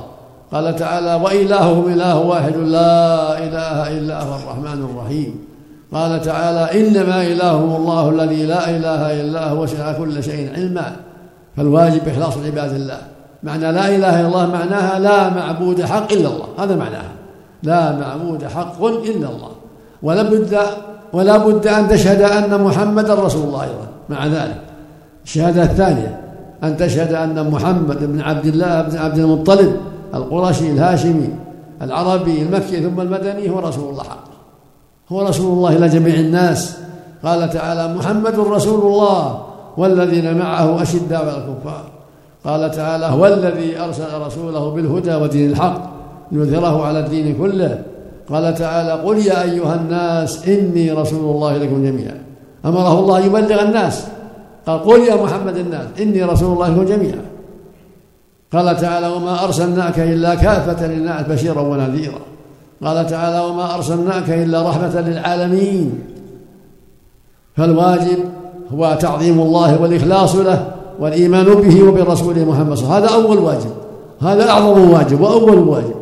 قال 0.51 0.75
تعالى 0.75 1.13
وإلههم 1.23 1.93
إله 1.93 2.19
واحد 2.19 2.57
لا 2.57 3.37
إله 3.37 3.97
إلا 3.97 4.23
هو 4.23 4.35
الرحمن 4.35 4.89
الرحيم. 4.89 5.47
قال 5.93 6.21
تعالى 6.21 6.87
إنما 6.87 7.21
إلههم 7.23 7.75
الله 7.75 8.09
الذي 8.09 8.45
لا 8.45 8.69
إله 8.69 9.21
إلا 9.21 9.49
هو 9.49 9.63
وسع 9.63 9.91
كل 9.91 10.23
شيء 10.23 10.53
علما. 10.55 10.95
فالواجب 11.57 12.07
إخلاص 12.07 12.37
عباد 12.37 12.73
الله. 12.73 13.01
معنى 13.43 13.71
لا 13.71 13.95
إله 13.95 14.19
إلا 14.19 14.27
الله 14.27 14.45
معناها 14.47 14.99
لا 14.99 15.29
معبود 15.29 15.81
حق 15.81 16.11
إلا 16.11 16.27
الله. 16.27 16.47
هذا 16.59 16.75
معناها. 16.75 17.11
لا 17.63 17.91
معبود 17.91 18.45
حق 18.45 18.83
إلا 18.83 19.27
الله. 19.29 19.51
ولا 20.03 20.23
بد 20.23 20.57
ولا 21.13 21.37
بد 21.37 21.67
أن 21.67 21.87
تشهد 21.87 22.21
أن 22.21 22.63
محمدا 22.63 23.13
رسول 23.13 23.43
الله 23.43 23.63
أيضا. 23.63 23.87
مع 24.09 24.27
ذلك. 24.27 24.61
الشهادة 25.25 25.63
الثانية. 25.63 26.21
أن 26.63 26.77
تشهد 26.77 27.13
أن 27.13 27.51
محمد 27.51 28.03
بن 28.03 28.21
عبد 28.21 28.45
الله 28.45 28.81
بن 28.81 28.97
عبد 28.97 29.17
المطلب 29.17 29.77
القرشي 30.13 30.71
الهاشمي 30.71 31.29
العربي 31.81 32.41
المكي 32.41 32.81
ثم 32.81 33.01
المدني 33.01 33.49
هو 33.49 33.59
رسول 33.59 33.89
الله 33.89 34.03
حقا 34.03 34.36
هو 35.11 35.21
رسول 35.21 35.53
الله 35.53 35.77
إلى 35.77 35.89
جميع 35.89 36.15
الناس. 36.15 36.77
قال 37.23 37.49
تعالى 37.49 37.95
محمد 37.95 38.39
رسول 38.39 38.79
الله 38.91 39.43
والذين 39.77 40.37
معه 40.37 40.81
أشداء 40.81 41.19
على 41.19 41.37
الكفار. 41.37 41.83
قال 42.45 42.71
تعالى 42.71 43.05
هو 43.05 43.25
الذي 43.25 43.79
أرسل 43.79 44.21
رسوله 44.25 44.69
بالهدى 44.69 45.15
ودين 45.15 45.51
الحق 45.51 45.81
ليظهره 46.31 46.85
على 46.85 46.99
الدين 46.99 47.37
كله. 47.37 47.83
قال 48.29 48.55
تعالى 48.55 48.91
قل 48.91 49.17
يا 49.17 49.43
أيها 49.43 49.75
الناس 49.75 50.47
إني 50.47 50.91
رسول 50.91 51.35
الله 51.35 51.55
إليكم 51.55 51.83
جميعا. 51.83 52.21
أمره 52.65 52.99
الله 52.99 53.19
يبلغ 53.19 53.61
الناس. 53.61 54.07
قال 54.67 54.83
قل 54.83 54.99
يا 54.99 55.15
محمد 55.15 55.57
الناس 55.57 55.87
إني 55.99 56.23
رسول 56.23 56.53
الله 56.53 56.67
إليكم 56.67 56.85
جميعا. 56.85 57.25
قال 58.53 58.77
تعالى 58.77 59.07
وما 59.07 59.43
أرسلناك 59.43 59.99
إلا 59.99 60.35
كافة 60.35 60.87
للناس 60.87 61.27
بشيرا 61.27 61.61
ونذيرا. 61.61 62.19
قال 62.83 63.07
تعالى 63.07 63.39
وما 63.39 63.75
أرسلناك 63.75 64.29
إلا 64.29 64.69
رحمة 64.69 65.01
للعالمين 65.01 65.99
فالواجب 67.55 68.17
هو 68.73 68.97
تعظيم 69.01 69.41
الله 69.41 69.81
والإخلاص 69.81 70.35
له 70.35 70.67
والإيمان 70.99 71.45
به 71.45 71.83
وبرسوله 71.83 72.45
محمد 72.45 72.73
صلى 72.73 72.85
الله 72.85 72.95
عليه 72.95 73.05
وسلم. 73.05 73.15
هذا 73.15 73.23
أول 73.23 73.37
واجب. 73.37 73.71
هذا 74.21 74.49
أعظم 74.49 74.89
واجب 74.89 75.21
وأول 75.21 75.57
واجب. 75.57 75.95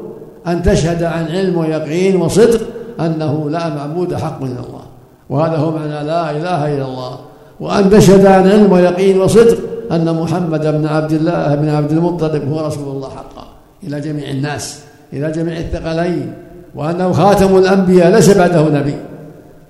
أن 0.47 0.63
تشهد 0.63 1.03
عن 1.03 1.25
علم 1.25 1.57
ويقين 1.57 2.21
وصدق 2.21 2.61
أنه 2.99 3.49
لا 3.49 3.75
معبود 3.75 4.15
حق 4.15 4.41
إلا 4.41 4.59
الله. 4.59 4.85
وهذا 5.29 5.57
هو 5.57 5.71
معنى 5.71 6.07
لا 6.07 6.31
إله 6.31 6.75
إلا 6.75 6.85
الله. 6.85 7.19
وأن 7.59 7.89
تشهد 7.89 8.25
عن 8.25 8.51
علم 8.51 8.71
ويقين 8.71 9.21
وصدق 9.21 9.57
أن 9.91 10.15
محمد 10.15 10.61
بن 10.61 10.87
عبد 10.87 11.11
الله 11.11 11.55
بن 11.55 11.69
عبد 11.69 11.91
المطلب 11.91 12.51
هو 12.53 12.67
رسول 12.67 12.95
الله 12.95 13.09
حقا. 13.09 13.47
إلى 13.83 14.01
جميع 14.01 14.29
الناس. 14.29 14.79
إلى 15.13 15.31
جميع 15.31 15.57
الثقلين. 15.57 16.33
وأنه 16.75 17.11
خاتم 17.11 17.57
الأنبياء 17.57 18.09
ليس 18.09 18.37
بعده 18.37 18.69
نبي. 18.69 18.95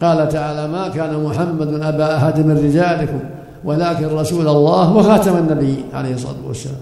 قال 0.02 0.30
تعالى 0.30 0.68
ما 0.68 0.88
كان 0.88 1.24
محمد 1.24 1.82
أبا 1.82 2.18
أحد 2.18 2.40
من 2.40 2.58
رجالكم 2.58 3.20
ولكن 3.64 4.08
رسول 4.08 4.48
الله 4.48 4.96
وخاتم 4.96 5.38
النبيين 5.38 5.84
عليه 5.94 6.14
الصلاة 6.14 6.48
والسلام. 6.48 6.82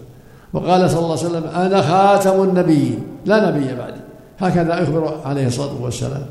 وقال 0.54 0.90
صلى 0.90 1.00
الله 1.00 1.18
عليه 1.18 1.28
وسلم 1.28 1.44
أنا 1.56 1.82
خاتم 1.82 2.44
النبيين 2.44 3.00
لا 3.26 3.50
نبي 3.50 3.76
بعدي. 3.76 4.00
هكذا 4.40 4.80
يخبر 4.80 5.14
عليه 5.26 5.48
الصلاة 5.48 5.82
والسلام. 5.82 6.26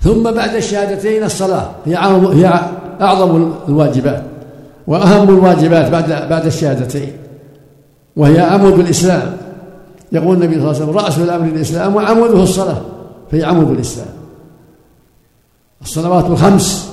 ثم 0.00 0.22
بعد 0.22 0.54
الشهادتين 0.54 1.22
الصلاة 1.22 1.70
هي 1.86 1.96
هي 2.32 2.60
أعظم 3.00 3.52
الواجبات 3.68 4.22
وأهم 4.86 5.28
الواجبات 5.28 5.90
بعد 5.90 6.28
بعد 6.30 6.46
الشهادتين 6.46 7.12
وهي 8.16 8.40
عمود 8.40 8.78
الإسلام 8.78 9.36
يقول 10.14 10.42
النبي 10.42 10.54
صلى 10.54 10.62
الله 10.62 10.74
عليه 10.74 10.84
وسلم 10.84 10.98
رأس 10.98 11.18
الأمر 11.18 11.46
الإسلام 11.46 11.96
وعموده 11.96 12.42
الصلاة 12.42 12.80
فهي 13.30 13.44
عمود 13.44 13.70
الإسلام. 13.70 14.06
الصلوات 15.82 16.24
الخمس 16.24 16.92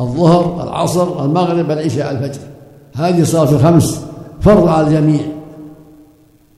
الظهر 0.00 0.62
العصر 0.62 1.24
المغرب 1.24 1.70
العشاء 1.70 2.10
الفجر. 2.10 2.40
هذه 2.94 3.20
الصلاة 3.20 3.50
الخمس 3.50 4.06
فرض 4.40 4.68
على 4.68 4.86
الجميع. 4.86 5.20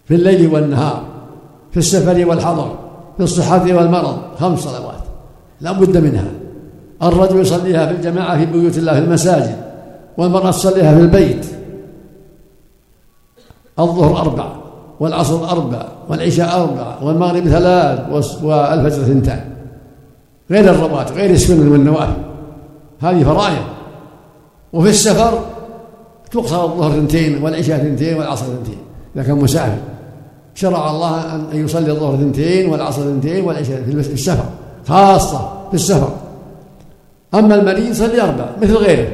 في 0.04 0.14
الليل 0.14 0.54
والنهار 0.54 1.02
في 1.70 1.76
السفر 1.76 2.28
والحضر 2.28 2.78
في 3.16 3.22
الصحة 3.22 3.62
والمرض 3.62 4.18
خمس 4.38 4.58
صلوات. 4.58 5.02
لا 5.60 5.72
بد 5.72 5.96
منها. 5.96 6.30
الرجل 7.02 7.40
يصليها 7.40 7.86
في 7.86 7.92
الجماعة 7.92 8.38
في 8.38 8.46
بيوت 8.46 8.78
الله 8.78 8.92
في 8.92 8.98
المساجد. 8.98 9.56
والمرأة 10.18 10.50
تصليها 10.50 10.94
في 10.94 11.00
البيت. 11.00 11.46
الظهر 13.78 14.20
أربع 14.20 14.61
والعصر 15.00 15.50
أربع 15.50 15.82
والعشاء 16.08 16.60
أربع 16.60 16.96
والمغرب 17.02 17.44
ثلاث 17.48 18.00
والفجر 18.42 19.02
اثنتان 19.02 19.44
غير 20.50 20.70
الرواتب 20.70 21.14
غير 21.14 21.30
السنن 21.30 21.72
والنوافل 21.72 22.22
هذه 23.00 23.24
فرائض. 23.24 23.64
وفي 24.72 24.88
السفر 24.88 25.38
تقصر 26.30 26.64
الظهر 26.64 26.90
اثنتين 26.90 27.42
والعشاء 27.42 27.76
اثنتين 27.76 28.16
والعصر 28.16 28.44
اثنتين 28.46 28.78
إذا 29.16 29.22
كان 29.24 29.36
مسافر. 29.36 29.78
شرع 30.54 30.90
الله 30.90 31.34
أن 31.34 31.64
يصلي 31.64 31.90
الظهر 31.92 32.14
اثنتين 32.14 32.70
والعصر 32.70 33.02
اثنتين 33.02 33.44
والعشاء 33.44 33.82
في 33.82 34.12
السفر. 34.12 34.44
خاصة 34.88 35.38
في 35.68 35.74
السفر. 35.74 36.10
أما 37.34 37.54
المريض 37.54 37.90
يصلي 37.90 38.22
أربع 38.22 38.46
مثل 38.62 38.76
غيره. 38.76 39.08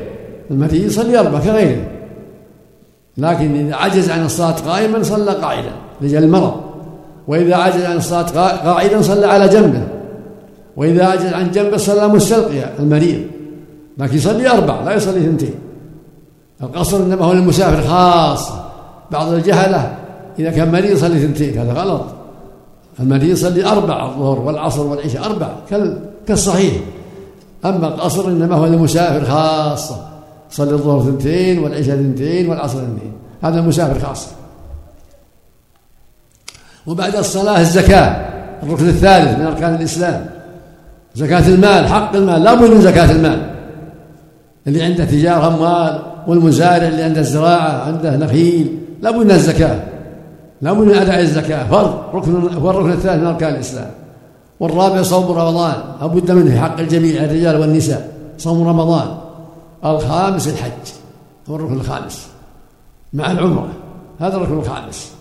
المريض 0.50 0.74
يصلي 0.84 1.18
أربع 1.18 1.38
كغيره. 1.38 1.84
لكن 3.18 3.54
إذا 3.54 3.76
عجز 3.76 4.11
عن 4.11 4.24
الصلاة 4.24 4.52
قائما 4.52 5.02
صلى 5.02 5.31
قاعدا 5.31 5.72
لجل 6.00 6.24
المرض. 6.24 6.54
وإذا 7.28 7.57
عجز 7.57 7.83
عن 7.85 7.96
الصلاة 7.96 8.22
قاعدا 8.64 9.02
صلى 9.02 9.26
على 9.26 9.48
جنبه. 9.48 9.83
وإذا 10.76 11.07
عجز 11.07 11.33
عن 11.33 11.50
جنبه 11.50 11.76
صلى 11.76 12.09
مستلقيا 12.09 12.74
المريض. 12.78 13.20
لكن 13.98 14.16
يصلي 14.16 14.50
أربع 14.50 14.83
لا 14.83 14.94
يصلي 14.94 15.18
اثنتين. 15.18 15.54
القصر 16.62 16.96
إنما 16.96 17.24
هو 17.24 17.33
للمسافر 17.33 17.88
خاصة 17.88 18.64
بعض 19.11 19.33
الجهلة 19.33 19.96
إذا 20.38 20.50
كان 20.50 20.72
مريض 20.72 20.90
يصلي 20.90 21.16
اثنتين 21.16 21.59
هذا 21.59 21.72
غلط. 21.72 22.04
المريض 23.00 23.31
يصلي 23.31 23.64
أربع 23.64 24.07
الظهر 24.07 24.38
والعصر 24.38 24.87
والعشاء 24.87 25.24
أربع 25.24 25.48
كالصحيح. 26.26 26.74
أما 27.64 27.88
القصر 27.88 28.28
إنما 28.28 28.57
هو 28.57 28.66
للمسافر 28.66 29.24
خاصة 29.24 29.96
صلي 30.50 30.70
الظهر 30.70 31.00
اثنتين 31.00 31.58
والعشاء 31.58 31.94
اثنتين 31.94 32.50
والعصر 32.50 32.78
اثنتين 32.78 33.12
هذا 33.42 33.61
المسافر 33.61 34.00
خاصة 34.00 34.30
وبعد 36.87 37.16
الصلاة 37.16 37.61
الزكاة 37.61 38.28
الركن 38.62 38.88
الثالث 38.88 39.38
من 39.38 39.46
أركان 39.46 39.74
الإسلام. 39.74 40.26
زكاة 41.14 41.48
المال 41.48 41.87
حق 41.87 42.16
المال 42.16 42.42
لا 42.42 42.54
بد 42.54 42.70
من 42.70 42.80
زكاة 42.80 43.12
المال. 43.12 43.50
اللي 44.66 44.82
عنده 44.82 45.04
تجارة 45.04 45.46
أموال 45.46 46.02
والمزارع 46.26 46.88
اللي 46.88 47.02
عنده 47.02 47.22
زراعة 47.22 47.82
عنده 47.87 48.16
نخيل 48.16 48.78
لا 49.02 49.11
بد 49.11 49.24
من 49.24 49.30
الزكاة. 49.30 49.80
لا 50.62 50.72
بد 50.72 50.87
من 50.87 50.94
أداء 50.94 51.20
الزكاة. 51.20 51.68
فرض 51.68 51.94
ركن 52.14 52.54
هو 52.54 52.70
الركن 52.70 52.92
الثالث 52.92 53.20
من 53.20 53.26
أركان 53.26 53.54
الإسلام. 53.54 53.90
والرابع 54.61 55.02
صوم 55.02 55.38
رمضان. 55.38 55.74
لابد 56.00 56.30
منه. 56.30 56.61
حق 56.61 56.80
الجميع 56.80 57.24
الرجال 57.24 57.61
والنساء. 57.61 58.12
صوم 58.38 58.68
رمضان. 58.68 59.08
الخامس 59.84 60.48
الحج 60.48 60.92
هو 61.50 61.56
الركن 61.56 61.74
الخامس 61.74 62.26
مع 63.12 63.30
العمرة 63.30 63.68
هذا 64.18 64.36
الركن 64.36 64.58
الخامس. 64.58 65.12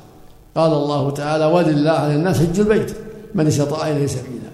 قال 0.56 0.74
الله 0.74 1.12
تعالى 1.12 1.46
ولله 1.46 1.91
على 1.91 2.15
الناس 2.15 2.39
حج 2.39 2.60
البيت 2.60 2.96
من 3.36 3.48
استطاع 3.48 3.89
إليه 3.89 4.08
سبيلا. 4.08 4.50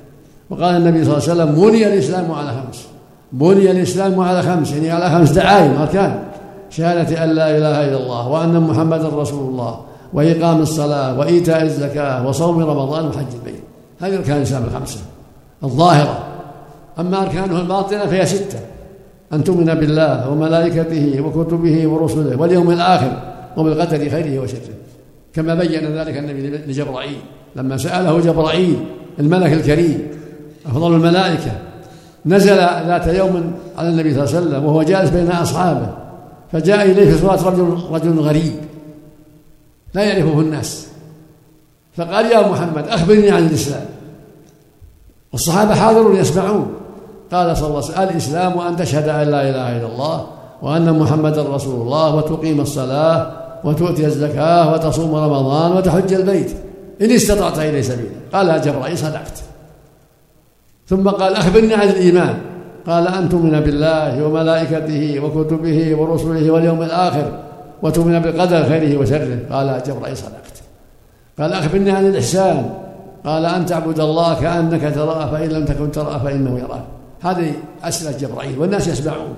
وقال 0.49 0.75
النبي 0.75 1.05
صلى 1.05 1.17
الله 1.17 1.29
عليه 1.29 1.33
وسلم 1.33 1.69
بني 1.69 1.87
الإسلام 1.87 2.31
على 2.31 2.49
خمس 2.49 2.85
بني 3.31 3.71
الإسلام 3.71 4.19
على 4.19 4.43
خمس 4.43 4.71
يعني 4.71 4.91
على 4.91 5.09
خمس 5.09 5.31
دعائم 5.31 5.81
أركان 5.81 6.23
شهادة 6.69 7.23
أن 7.23 7.29
لا 7.29 7.57
إله 7.57 7.85
إلا 7.85 7.97
الله 7.97 8.27
وأن 8.27 8.59
محمدا 8.59 9.07
رسول 9.07 9.49
الله 9.49 9.81
وإقام 10.13 10.61
الصلاة 10.61 11.19
وإيتاء 11.19 11.63
الزكاة 11.63 12.27
وصوم 12.27 12.59
رمضان 12.59 13.07
وحج 13.07 13.33
البيت. 13.33 13.63
هذه 14.01 14.15
أركان 14.15 14.37
الإسلام 14.37 14.63
الخمسة 14.63 14.99
الظاهرة. 15.63 16.19
أما 16.99 17.21
أركانه 17.23 17.59
الباطنة 17.59 18.05
فهي 18.05 18.25
ستة. 18.25 18.59
أن 19.33 19.43
تؤمن 19.43 19.73
بالله 19.73 20.29
وملائكته 20.29 21.21
وكتبه 21.21 21.87
ورسله 21.87 22.39
واليوم 22.39 22.71
الآخر 22.71 23.11
وبالقدر 23.57 24.09
خيره 24.09 24.39
وشره. 24.39 24.73
كما 25.33 25.55
بين 25.55 25.97
ذلك 25.97 26.17
النبي 26.17 26.49
لجبرائيل. 26.67 27.17
لما 27.55 27.77
سأله 27.77 28.19
جبرائيل 28.19 28.85
الملك 29.19 29.53
الكريم 29.53 30.07
أفضل 30.65 30.93
الملائكة 30.93 31.51
نزل 32.25 32.55
ذات 32.87 33.07
يوم 33.07 33.53
على 33.77 33.89
النبي 33.89 34.13
صلى 34.13 34.23
الله 34.23 34.35
عليه 34.35 34.47
وسلم 34.47 34.65
وهو 34.65 34.83
جالس 34.83 35.09
بين 35.09 35.31
أصحابه 35.31 35.89
فجاء 36.51 36.91
إليه 36.91 37.11
في 37.11 37.17
صورة 37.17 37.49
رجل 37.49 37.77
رجل 37.91 38.19
غريب 38.19 38.53
لا 39.93 40.03
يعرفه 40.03 40.39
الناس. 40.39 40.87
فقال 41.97 42.25
يا 42.25 42.47
محمد 42.47 42.87
أخبرني 42.87 43.31
عن 43.31 43.45
الإسلام. 43.45 43.85
والصحابة 45.31 45.75
حاضرون 45.75 46.15
يسمعون. 46.15 46.73
قال 47.33 47.57
صلى 47.57 47.67
الله 47.67 47.83
عليه 47.83 47.93
وسلم 47.93 48.09
الإسلام 48.09 48.59
أن 48.59 48.75
تشهد 48.75 49.09
أن 49.09 49.27
لا 49.27 49.49
إله 49.49 49.77
إلا 49.77 49.87
الله 49.87 50.25
وأن 50.61 50.99
محمدا 50.99 51.43
رسول 51.43 51.81
الله 51.81 52.15
وتقيم 52.15 52.61
الصلاة 52.61 53.31
وتؤتي 53.63 54.05
الزكاة 54.05 54.73
وتصوم 54.73 55.15
رمضان 55.15 55.71
وتحج 55.71 56.13
البيت. 56.13 56.51
إن 57.01 57.11
استطعت 57.11 57.59
إليه 57.59 57.81
سبيلا. 57.81 58.09
قال 58.33 58.61
جبرائيل 58.61 58.97
صدقت. 58.97 59.43
ثم 60.87 61.09
قال 61.09 61.35
أخبرني 61.35 61.73
عن 61.73 61.87
الإيمان. 61.89 62.37
قال 62.87 63.07
أن 63.07 63.29
تؤمن 63.29 63.59
بالله 63.59 64.23
وملائكته 64.23 65.19
وكتبه 65.19 65.95
ورسله 65.95 66.51
واليوم 66.51 66.81
الآخر 66.81 67.25
وتؤمن 67.81 68.19
بالقدر 68.19 68.63
خيره 68.63 68.99
وشره. 68.99 69.39
قال 69.51 69.81
جبرائيل 69.87 70.17
صدقت. 70.17 70.61
قال 71.39 71.53
أخبرني 71.53 71.91
عن 71.91 72.05
الإحسان. 72.05 72.69
قال 73.25 73.45
أن 73.45 73.65
تعبد 73.65 73.99
الله 73.99 74.33
كأنك 74.33 74.95
تراه 74.95 75.31
فإن 75.31 75.49
لم 75.49 75.65
تكن 75.65 75.91
تراه 75.91 76.17
فإنه 76.17 76.59
يراك. 76.59 76.83
هذه 77.23 77.53
أسئلة 77.83 78.17
جبرائيل 78.17 78.59
والناس 78.59 78.87
يسمعون. 78.87 79.35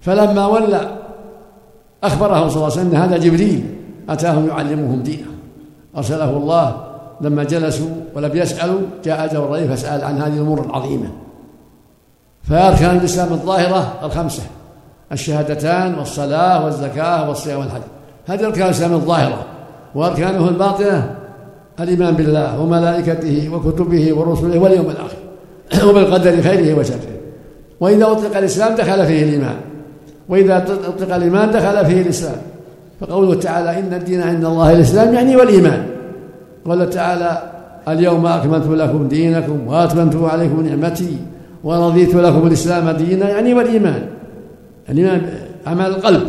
فلما 0.00 0.46
ولى 0.46 0.98
أخبرهم 2.04 2.48
صلى 2.48 2.56
الله 2.56 2.70
عليه 2.72 2.80
وسلم 2.80 2.94
هذا 2.94 3.16
جبريل 3.16 3.74
أتاهم 4.08 4.48
يعلمهم 4.48 5.02
دينهم 5.02 5.34
أرسله 5.96 6.30
الله 6.30 6.86
لما 7.20 7.44
جلسوا 7.44 7.88
ولم 8.14 8.36
يسألوا 8.36 8.80
جاء 9.04 9.34
جبرائيل 9.34 9.76
فسأل 9.76 10.04
عن 10.04 10.22
هذه 10.22 10.34
الأمور 10.34 10.64
العظيمة. 10.64 11.08
فأركان 12.42 12.96
الإسلام 12.96 13.32
الظاهرة 13.32 13.92
الخمسة 14.02 14.42
الشهادتان 15.12 15.94
والصلاة 15.94 16.64
والزكاة 16.64 17.28
والصيام 17.28 17.60
والحج. 17.60 17.80
هذه 18.26 18.46
أركان 18.46 18.66
الإسلام 18.66 18.92
الظاهرة 18.92 19.44
وأركانه 19.94 20.48
الباطنة 20.48 21.14
الإيمان 21.80 22.14
بالله 22.14 22.60
وملائكته 22.60 23.50
وكتبه 23.52 24.14
ورسله 24.14 24.58
واليوم 24.58 24.90
الآخر. 24.90 25.23
وبالقدر 25.88 26.42
خيره 26.42 26.78
وشره. 26.78 26.98
وإذا 27.80 28.04
أطلق 28.04 28.36
الإسلام 28.36 28.74
دخل 28.74 29.06
فيه 29.06 29.22
الإيمان. 29.22 29.56
وإذا 30.28 30.56
أطلق 30.88 31.14
الإيمان 31.14 31.50
دخل 31.50 31.86
فيه 31.86 32.02
الإسلام. 32.02 32.36
فقوله 33.00 33.34
تعالى 33.34 33.78
إن 33.78 33.94
الدين 33.94 34.22
عند 34.22 34.44
الله 34.44 34.72
الإسلام 34.72 35.14
يعني 35.14 35.36
والإيمان. 35.36 35.86
قال 36.68 36.90
تعالى 36.90 37.42
اليوم 37.88 38.26
أكملت 38.26 38.66
لكم 38.66 39.08
دينكم 39.08 39.66
وأتممت 39.66 40.16
عليكم 40.16 40.66
نعمتي 40.66 41.16
ورضيت 41.64 42.14
لكم 42.14 42.46
الإسلام 42.46 42.90
دينا 42.90 43.28
يعني 43.28 43.54
والإيمان. 43.54 44.06
الإيمان 44.90 45.22
أعمال 45.66 45.86
القلب. 45.86 46.22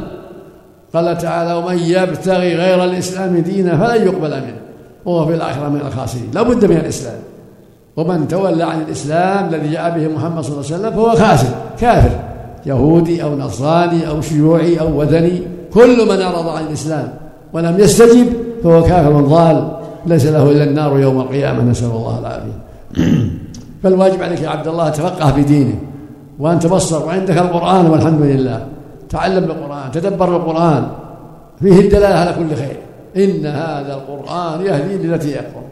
قال 0.93 1.17
تعالى 1.17 1.53
ومن 1.53 1.77
يبتغي 1.77 2.55
غير 2.55 2.83
الإسلام 2.83 3.37
دينا 3.37 3.77
فلن 3.77 4.07
يقبل 4.07 4.31
منه. 4.31 4.57
وهو 5.05 5.25
في 5.25 5.35
الآخرة 5.35 5.69
من 5.69 5.81
الخاسرين. 5.87 6.31
لا 6.33 6.41
بد 6.41 6.65
من 6.65 6.77
الإسلام. 6.77 7.15
ومن 7.97 8.27
تولى 8.27 8.63
عن 8.63 8.81
الإسلام 8.81 9.49
الذي 9.53 9.71
جاء 9.71 9.99
به 9.99 10.15
محمد 10.15 10.43
صلى 10.43 10.53
الله 10.53 10.65
عليه 10.65 10.75
وسلم 10.75 10.91
فهو 10.91 11.15
خاسر 11.15 11.49
كافر 11.79 12.19
يهودي 12.65 13.23
أو 13.23 13.35
نصراني 13.35 14.07
أو 14.07 14.21
شيوعي 14.21 14.79
أو 14.79 15.01
وثني 15.01 15.41
كل 15.73 16.07
من 16.09 16.21
أعرض 16.21 16.47
عن 16.47 16.65
الإسلام 16.65 17.13
ولم 17.53 17.79
يستجب 17.79 18.27
فهو 18.63 18.83
كافر 18.83 19.21
ضال 19.21 19.71
ليس 20.05 20.25
له 20.25 20.51
إلا 20.51 20.63
النار 20.63 20.99
يوم 20.99 21.19
القيامة 21.19 21.63
نسأل 21.63 21.87
الله 21.87 22.19
العافية. 22.19 22.57
فالواجب 23.83 24.23
عليك 24.23 24.41
يا 24.41 24.49
عبد 24.49 24.67
الله 24.67 24.89
تفقه 24.89 25.31
في 25.31 25.43
دينه 25.43 25.75
وأن 26.39 26.59
تبصر 26.59 27.05
وعندك 27.05 27.37
القرآن 27.37 27.85
والحمد 27.85 28.21
لله 28.21 28.65
تعلم 29.09 29.45
بالقرآن 29.45 29.91
تدبر 29.91 30.35
القرآن 30.35 30.87
فيه 31.59 31.79
الدلالة 31.79 32.15
على 32.15 32.33
كل 32.33 32.55
خير. 32.55 32.77
إن 33.17 33.45
هذا 33.45 33.93
القرآن 33.93 34.61
يهدي 34.61 35.07
للتي 35.07 35.29
يقوم 35.29 35.63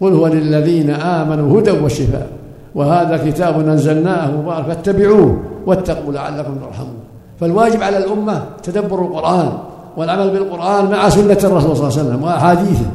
قل 0.00 0.12
هو 0.12 0.26
للذين 0.26 0.90
آمنوا 0.90 1.60
هدى 1.60 1.70
وشفاء 1.70 2.28
وهذا 2.74 3.30
كتاب 3.30 3.60
أنزلناه 3.68 4.30
مبارك 4.30 4.66
فاتبعوه 4.66 5.42
واتقوا 5.66 6.12
لعلكم 6.12 6.54
ترحمون. 6.54 7.00
فالواجب 7.40 7.82
على 7.82 7.98
الأمة 7.98 8.42
تدبر 8.62 9.02
القرآن 9.02 9.52
والعمل 9.96 10.30
بالقرآن 10.30 10.90
مع 10.90 11.08
سنة 11.08 11.38
الرسول 11.44 11.76
صلى 11.76 11.88
الله 11.88 11.98
عليه 11.98 12.08
وسلم 12.08 12.22
وأحاديثه. 12.22 12.90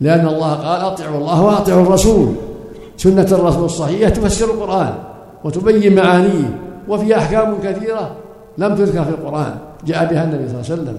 لأن 0.00 0.28
الله 0.28 0.52
قال 0.54 0.80
أطيعوا 0.80 1.18
الله 1.18 1.42
وأطيعوا 1.42 1.82
الرسول. 1.82 2.28
سنة 2.96 3.28
الرسول 3.32 3.64
الصحيحة 3.64 4.10
تفسر 4.10 4.44
القرآن 4.44 4.92
وتبين 5.44 5.94
معانيه 5.94 6.58
وفي 6.88 7.16
أحكام 7.16 7.54
كثيرة 7.64 8.10
لم 8.58 8.74
تذكر 8.74 9.04
في 9.04 9.10
القرآن 9.10 9.54
جاء 9.86 10.10
بها 10.10 10.24
النبي 10.24 10.48
صلى 10.48 10.60
الله 10.60 10.70
عليه 10.70 10.82
وسلم. 10.82 10.98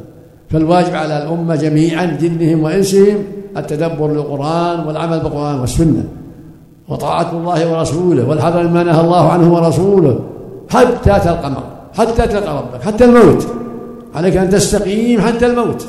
فالواجب 0.49 0.95
على 0.95 1.23
الأمة 1.23 1.55
جميعا 1.55 2.05
جنهم 2.05 2.63
وإنسهم 2.63 3.23
التدبر 3.57 4.07
للقرآن 4.07 4.87
والعمل 4.87 5.19
بالقرآن 5.19 5.59
والسنة. 5.59 6.03
وطاعة 6.87 7.31
الله 7.31 7.71
ورسوله 7.71 8.29
والحذر 8.29 8.67
مما 8.67 8.83
نهى 8.83 9.01
الله 9.01 9.29
عنه 9.29 9.53
ورسوله 9.53 10.19
حتى 10.69 11.19
تلقى 11.19 11.51
حتى 11.97 12.27
تلقى 12.27 12.57
ربك 12.57 12.81
حتى 12.81 13.05
الموت. 13.05 13.47
عليك 14.15 14.37
أن 14.37 14.49
تستقيم 14.49 15.21
حتى 15.21 15.45
الموت. 15.45 15.87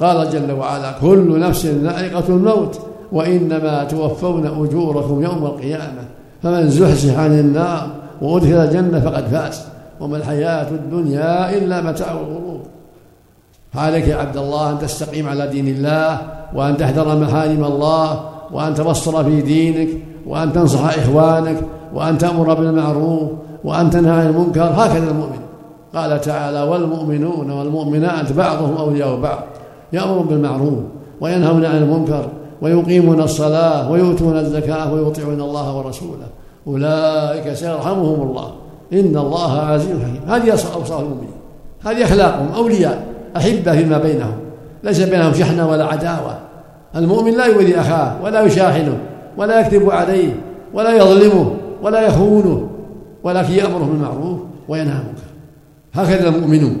قال 0.00 0.30
جل 0.30 0.52
وعلا 0.52 0.92
كل 1.00 1.40
نفس 1.40 1.66
ذائقة 1.66 2.24
الموت 2.28 2.80
وإنما 3.12 3.84
توفون 3.84 4.46
أجوركم 4.46 5.22
يوم 5.22 5.46
القيامة 5.46 6.04
فمن 6.42 6.70
زحزح 6.70 7.18
عن 7.18 7.38
النار 7.38 7.86
وأدخل 8.22 8.52
الجنة 8.52 9.00
فقد 9.00 9.24
فاز. 9.26 9.62
وما 10.00 10.16
الحياة 10.16 10.68
الدنيا 10.70 11.58
إلا 11.58 11.80
متاع 11.80 12.10
الغرور. 12.10 12.60
فعليك 13.72 14.08
يا 14.08 14.16
عبد 14.16 14.36
الله 14.36 14.70
أن 14.70 14.78
تستقيم 14.78 15.28
على 15.28 15.46
دين 15.46 15.68
الله 15.68 16.18
وأن 16.54 16.76
تحذر 16.76 17.18
محارم 17.18 17.64
الله 17.64 18.30
وأن 18.52 18.74
تبصر 18.74 19.24
في 19.24 19.40
دينك 19.40 19.88
وأن 20.26 20.52
تنصح 20.52 20.98
إخوانك 20.98 21.56
وأن 21.94 22.18
تأمر 22.18 22.54
بالمعروف 22.54 23.30
وأن 23.64 23.90
تنهى 23.90 24.12
عن 24.12 24.26
المنكر. 24.26 24.62
هكذا 24.62 25.10
المؤمن. 25.10 25.40
قال 25.94 26.20
تعالى 26.20 26.62
والمؤمنون 26.62 27.50
والمؤمنات 27.50 28.32
بعضهم 28.32 28.76
أولياء 28.76 29.20
بعض 29.20 29.42
يأمر 29.92 30.18
بالمعروف 30.18 30.78
وينهون 31.20 31.64
عن 31.64 31.76
المنكر 31.76 32.26
ويقيمون 32.62 33.20
الصلاة 33.20 33.90
ويؤتون 33.90 34.36
الزكاة 34.36 34.92
ويطيعون 34.92 35.40
الله 35.40 35.76
ورسوله. 35.76 36.26
أولئك 36.66 37.52
سيرحمهم 37.52 38.22
الله. 38.30 38.50
إن 38.92 39.16
الله 39.16 39.52
عزيز 39.58 39.88
حكيم. 39.88 40.22
هذه 40.28 40.50
أوصاف 40.50 41.00
المؤمنين. 41.00 41.30
هذه 41.84 42.04
أخلاقهم 42.04 42.48
أولياء 42.56 43.06
أحبة 43.36 43.72
فيما 43.72 43.98
بينهم. 43.98 44.34
ليس 44.84 45.00
بينهم 45.00 45.34
شحنة 45.34 45.70
ولا 45.70 45.84
عداوة. 45.84 46.38
المؤمن 46.96 47.32
لا 47.32 47.46
يؤذي 47.46 47.80
أخاه 47.80 48.22
ولا 48.22 48.42
يشاحنه 48.42 48.98
ولا 49.36 49.60
يكذب 49.60 49.90
عليه 49.90 50.32
ولا 50.74 50.96
يظلمه 50.96 51.50
ولا 51.82 52.06
يخونه 52.06 52.68
ولكن 53.22 53.52
يأمره 53.52 53.84
بالمعروف 53.84 54.38
وينهى 54.68 54.92
عن 54.92 55.00
المنكر. 55.00 55.30
هكذا 55.94 56.28
المؤمنون 56.28 56.76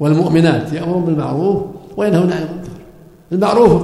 والمؤمنات 0.00 0.72
يأمرون 0.72 1.04
بالمعروف 1.04 1.62
وينهون 1.96 2.32
عن 2.32 2.38
المنكر. 2.38 2.72
المعروف 3.32 3.82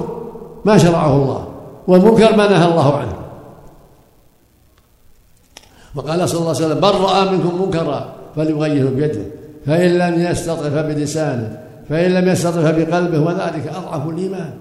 ما 0.65 0.77
شرعه 0.77 1.15
الله 1.15 1.47
والمنكر 1.87 2.35
ما 2.35 2.49
نهى 2.49 2.71
الله 2.71 2.97
عنه. 2.97 3.13
وقال 5.95 6.29
صلى 6.29 6.39
الله 6.39 6.55
عليه 6.55 6.65
وسلم 6.65 6.77
من 6.77 7.03
رأى 7.03 7.29
منكم 7.29 7.61
منكرا 7.61 8.05
فليغيره 8.35 8.89
بيده 8.89 9.21
فإن 9.65 9.97
لم 9.97 10.21
يستطع 10.21 10.69
فبلسانه 10.69 11.59
فإن 11.89 12.11
لم 12.11 12.27
يستطع 12.27 12.61
فبقلبه 12.61 13.19
وذلك 13.19 13.73
أضعف 13.75 14.09
الإيمان. 14.09 14.53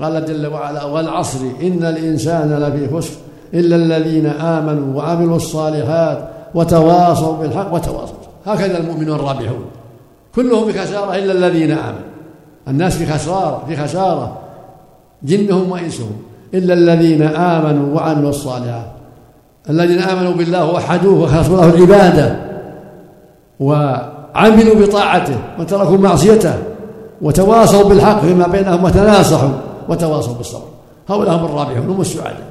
قال 0.00 0.24
جل 0.24 0.46
وعلا 0.46 0.84
والعصر 0.84 1.38
إن 1.62 1.84
الإنسان 1.84 2.52
لفي 2.52 2.96
خسر 2.96 3.14
إلا 3.54 3.76
الذين 3.76 4.26
آمنوا 4.26 4.96
وعملوا 4.96 5.36
الصالحات 5.36 6.28
وتواصوا 6.54 7.36
بالحق 7.36 7.74
وتواصوا. 7.74 8.16
هكذا 8.46 8.78
المؤمنون 8.78 9.16
الرابحون. 9.16 9.64
كلهم 10.34 10.72
في 10.72 10.80
خسارة 10.80 11.14
إلا 11.14 11.32
الذين 11.32 11.70
آمنوا. 11.70 12.08
الناس 12.68 12.96
في 12.96 13.12
خسارة 13.12 13.64
في 13.68 13.76
خسارة 13.76 14.38
جنهم 15.22 15.70
وإنسهم. 15.70 16.16
إلا 16.54 16.74
الذين 16.74 17.22
آمنوا 17.22 17.94
وعملوا 17.94 18.30
الصالحات. 18.30 18.97
الذين 19.70 19.98
آمنوا 19.98 20.32
بالله 20.32 20.64
ووحدوه 20.64 21.22
وخلصوا 21.22 21.56
له 21.56 21.74
العبادة 21.74 22.36
وعملوا 23.60 24.86
بطاعته 24.86 25.36
وتركوا 25.58 25.96
معصيته 25.96 26.54
وتواصوا 27.22 27.88
بالحق 27.88 28.20
فيما 28.20 28.46
بينهم 28.46 28.84
وتناصحوا 28.84 29.48
وتواصوا 29.88 30.34
بالصبر. 30.34 30.68
هؤلاء 31.08 31.36
هم 31.36 31.44
الرابحون 31.44 31.88
هم 31.88 32.00
السعداء 32.00 32.48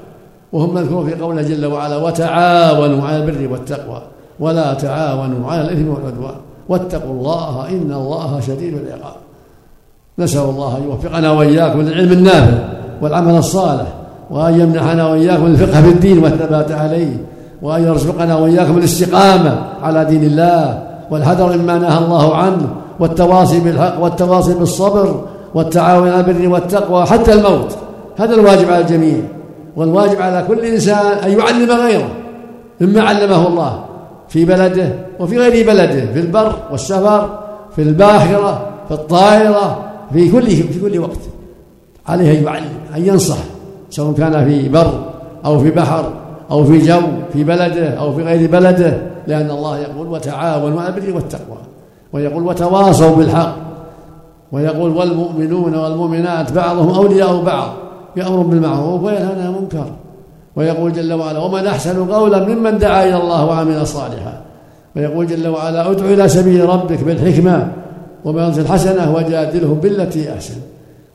وهم 0.54 0.74
مذكورون 0.74 1.10
في 1.10 1.22
قوله 1.22 1.42
جل 1.42 1.66
وعلا 1.66 1.98
وتعاونوا 1.98 3.08
على 3.08 3.18
البر 3.18 3.52
والتقوى 3.52 4.02
ولا 4.40 4.74
تعاونوا 4.74 5.52
على 5.52 5.62
الإثم 5.62 5.88
والعدوان 5.88 6.36
واتقوا 6.70 7.12
الله 7.12 7.70
إن 7.70 7.92
الله 7.92 8.40
شديد 8.40 8.74
العقاب. 8.74 9.16
نسأل 10.20 10.42
الله 10.42 10.78
أن 10.78 10.84
يوفقنا 10.84 11.32
وإياكم 11.32 11.82
للعلم 11.82 12.12
النافع 12.12 12.58
والعمل 13.02 13.38
الصالح 13.38 13.88
وأن 14.30 14.60
يمنحنا 14.60 15.08
وإياكم 15.08 15.46
الفقه 15.46 15.82
في 15.82 15.90
الدين 15.90 16.24
والثبات 16.24 16.72
عليه 16.72 17.18
وأن 17.62 17.84
يرزقنا 17.84 18.36
وإياكم 18.36 18.78
الاستقامة 18.78 19.62
على 19.84 20.06
دين 20.06 20.24
الله 20.24 20.84
والحذر 21.12 21.58
مما 21.58 21.78
نهى 21.78 21.98
الله 21.98 22.36
عنه 22.36 22.68
والتواصي 23.00 23.60
بالحق 23.60 24.00
والتواصي 24.00 24.54
بالصبر 24.54 25.24
والتعاون 25.54 26.10
على 26.10 26.20
البر 26.20 26.50
والتقوى 26.54 27.06
حتى 27.06 27.34
الموت. 27.34 27.76
هذا 28.18 28.34
الواجب 28.34 28.70
على 28.72 28.82
الجميع 28.82 29.18
والواجب 29.76 30.22
على 30.22 30.46
كل 30.48 30.60
إنسان 30.60 31.06
أن 31.06 31.40
يعلم 31.40 31.72
غيره 31.72 32.10
مما 32.82 33.02
علمه 33.02 33.48
الله 33.48 33.84
في 34.30 34.46
بلده 34.46 34.90
وفي 35.20 35.38
غير 35.38 35.68
بلده 35.68 36.13
في 36.13 36.20
البر 36.20 36.56
والسفر 36.72 37.40
في 37.76 37.82
الباخرة 37.82 38.66
في 38.88 38.94
الطائرة 38.94 39.78
في 40.13 40.32
كل 40.32 40.46
في 40.46 40.80
كل 40.82 41.00
وقت. 41.00 41.20
عليه 42.08 42.40
أن 42.40 42.44
يعلم 42.44 42.70
أن 42.96 43.06
ينصح. 43.06 43.38
سواء 43.89 44.13
كان 44.13 44.45
في 44.45 44.69
بر 44.69 44.93
أو 45.45 45.60
في 45.60 45.71
بحر 45.71 46.13
أو 46.52 46.63
في 46.63 46.80
جو 46.80 47.02
في 47.34 47.43
بلده 47.43 47.89
أو 47.89 48.13
في 48.15 48.23
غير 48.23 48.52
بلده 48.52 48.97
لأن 49.28 49.52
الله 49.52 49.78
يقول 49.80 50.08
وتعاونوا 50.08 50.82
على 50.82 50.95
البر 50.95 51.15
والتقوى 51.15 51.58
ويقول 52.13 52.43
وتواصوا 52.43 53.15
بالحق 53.15 53.56
ويقول 54.52 54.91
والمؤمنون 54.91 55.76
والمؤمنات 55.76 56.52
بعضهم 56.52 56.95
أولياء 56.95 57.43
بعض 57.43 57.73
يأمر 58.17 58.41
بالمعروف 58.41 59.04
وينهى 59.04 59.23
عن 59.23 59.56
المنكر. 59.56 59.86
ويقول 60.56 60.93
جل 60.93 61.13
وعلا 61.13 61.39
ومن 61.39 61.67
أحسن 61.67 62.12
قولا 62.12 62.47
ممن 62.47 62.78
دعا 62.78 63.04
إلى 63.04 63.17
الله 63.17 63.45
وعمل 63.45 63.88
صالحا. 63.88 64.41
ويقول 64.95 65.28
جل 65.28 65.47
وعلا 65.47 65.91
ادع 65.91 66.06
إلى 66.06 66.30
سبيل 66.30 66.69
ربك 66.69 67.04
بالحكمة 67.04 67.67
وموعظة 68.26 68.62
الحسنة 68.62 69.15
وجادلهم 69.15 69.73
بالتي 69.73 70.34
أحسن. 70.34 70.56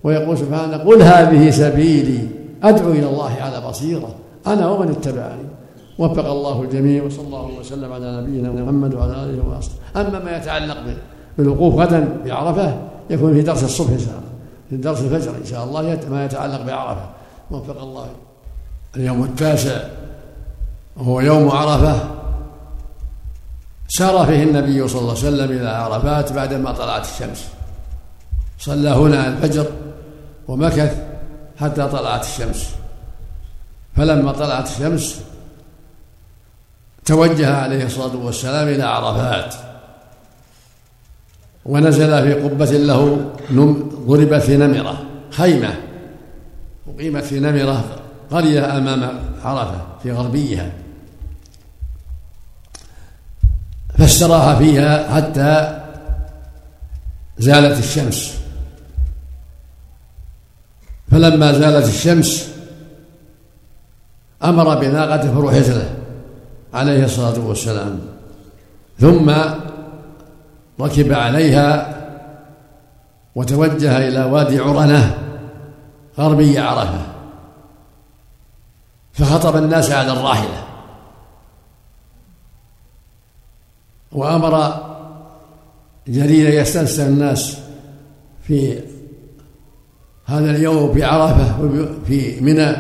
ويقول 0.04 0.38
سبحانه 0.38 0.76
قل 0.76 1.02
هذه 1.02 1.50
سبيلي. 1.50 2.18
أدعو 2.62 2.90
إلى 2.90 3.09
الله 3.09 3.37
على 3.40 3.68
بصيرة. 3.68 4.14
أنا 4.46 4.68
ومن 4.68 4.90
اتبعني. 4.90 5.42
وفق 5.98 6.27
الله 6.27 6.62
الجميع 6.62 7.05
وصلى 7.05 7.27
الله 7.27 7.51
وسلم 7.61 7.92
على 7.92 8.20
نبينا 8.20 8.51
محمد 8.51 8.94
وعلى 8.94 9.12
آله 9.12 9.59
وصحبه 9.59 10.01
أما 10.09 10.25
ما 10.25 10.37
يتعلق 10.37 10.77
بالوقوف 11.38 11.75
غدا 11.75 12.09
بعرفة 12.25 12.79
يكون 13.11 13.35
في 13.35 13.42
درس 13.42 13.64
الصبح 13.64 13.90
إن 13.90 13.98
شاء 13.98 14.09
الله. 14.09 14.33
في 14.70 14.77
درس 14.77 15.01
الفجر 15.01 15.31
إن 15.31 15.44
شاء 15.44 15.64
الله 15.64 16.01
ما 16.11 16.25
يتعلق 16.25 16.62
بعرفة. 16.62 17.11
وفق 17.51 17.83
الله. 17.83 18.07
اليوم 18.96 19.25
التاسع 19.25 19.77
وهو 20.96 21.20
يوم 21.20 21.51
عرفة. 21.51 22.01
سار 23.88 24.27
فيه 24.27 24.42
النبي 24.42 24.88
صلى 24.88 25.01
الله 25.01 25.11
عليه 25.11 25.20
وسلم 25.20 25.51
إلى 25.59 25.68
عرفات 25.68 26.33
بعدما 26.33 26.72
طلعت 26.72 27.05
الشمس. 27.05 27.48
صلى 28.59 28.88
هنا 28.88 29.29
الفجر 29.29 29.66
ومكث. 30.48 31.12
حتى 31.61 31.88
طلعت 31.88 32.25
الشمس. 32.25 32.69
فلما 33.97 34.33
طلعت 34.33 34.71
الشمس 34.71 35.21
توجه 37.05 37.57
عليه 37.57 37.85
الصلاة 37.85 38.17
والسلام 38.17 38.69
إلى 38.69 38.83
عرفات. 38.83 39.55
ونزل 41.65 42.23
في 42.23 42.35
قبة 42.35 42.71
له 42.71 43.31
ضربت 44.07 44.43
في 44.43 44.57
نمرة 44.57 45.03
خيمة. 45.31 45.75
أقيمت 46.88 47.25
في 47.25 47.41
نمرة 47.41 47.85
قرية 48.31 48.79
أمام 48.79 49.21
عرفة 49.45 49.81
في 50.03 50.12
غربيها. 50.12 50.73
فاستراح 53.99 54.59
فيها 54.59 55.15
حتى 55.15 55.81
زالت 57.38 57.79
الشمس. 57.79 58.41
فلما 61.12 61.53
زالت 61.53 61.88
الشمس 61.88 62.53
أمر 64.44 64.75
بناقته 64.81 65.35
فروحت 65.35 65.68
له 65.68 65.94
عليه 66.75 67.05
الصلاة 67.05 67.38
والسلام. 67.38 68.01
ثم 69.01 69.33
ركب 70.81 71.12
عليها 71.12 71.98
وتوجه 73.35 74.09
إلى 74.09 74.25
وادي 74.25 74.59
عرنة 74.59 75.18
غربي 76.18 76.59
عرفة 76.59 77.03
فخطب 79.12 79.57
الناس 79.57 79.90
على 79.90 80.12
الراحلة. 80.12 80.64
وأمر 84.12 84.83
جريرا 86.09 86.51
يستنسى 86.51 87.07
الناس 87.07 87.59
في 88.42 88.91
هذا 90.33 90.51
اليوم 90.51 90.95
في 90.95 91.05
عرفة 91.05 91.68
في 92.07 92.40
منى. 92.40 92.77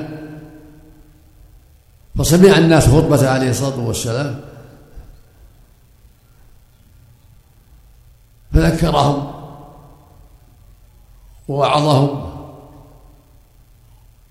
فسمع 2.18 2.58
الناس 2.58 2.88
خطبة 2.88 3.28
عليه 3.28 3.50
الصلاة 3.50 3.86
والسلام. 3.86 4.40
فذكرهم 8.52 9.32
ووعظهم 11.48 12.30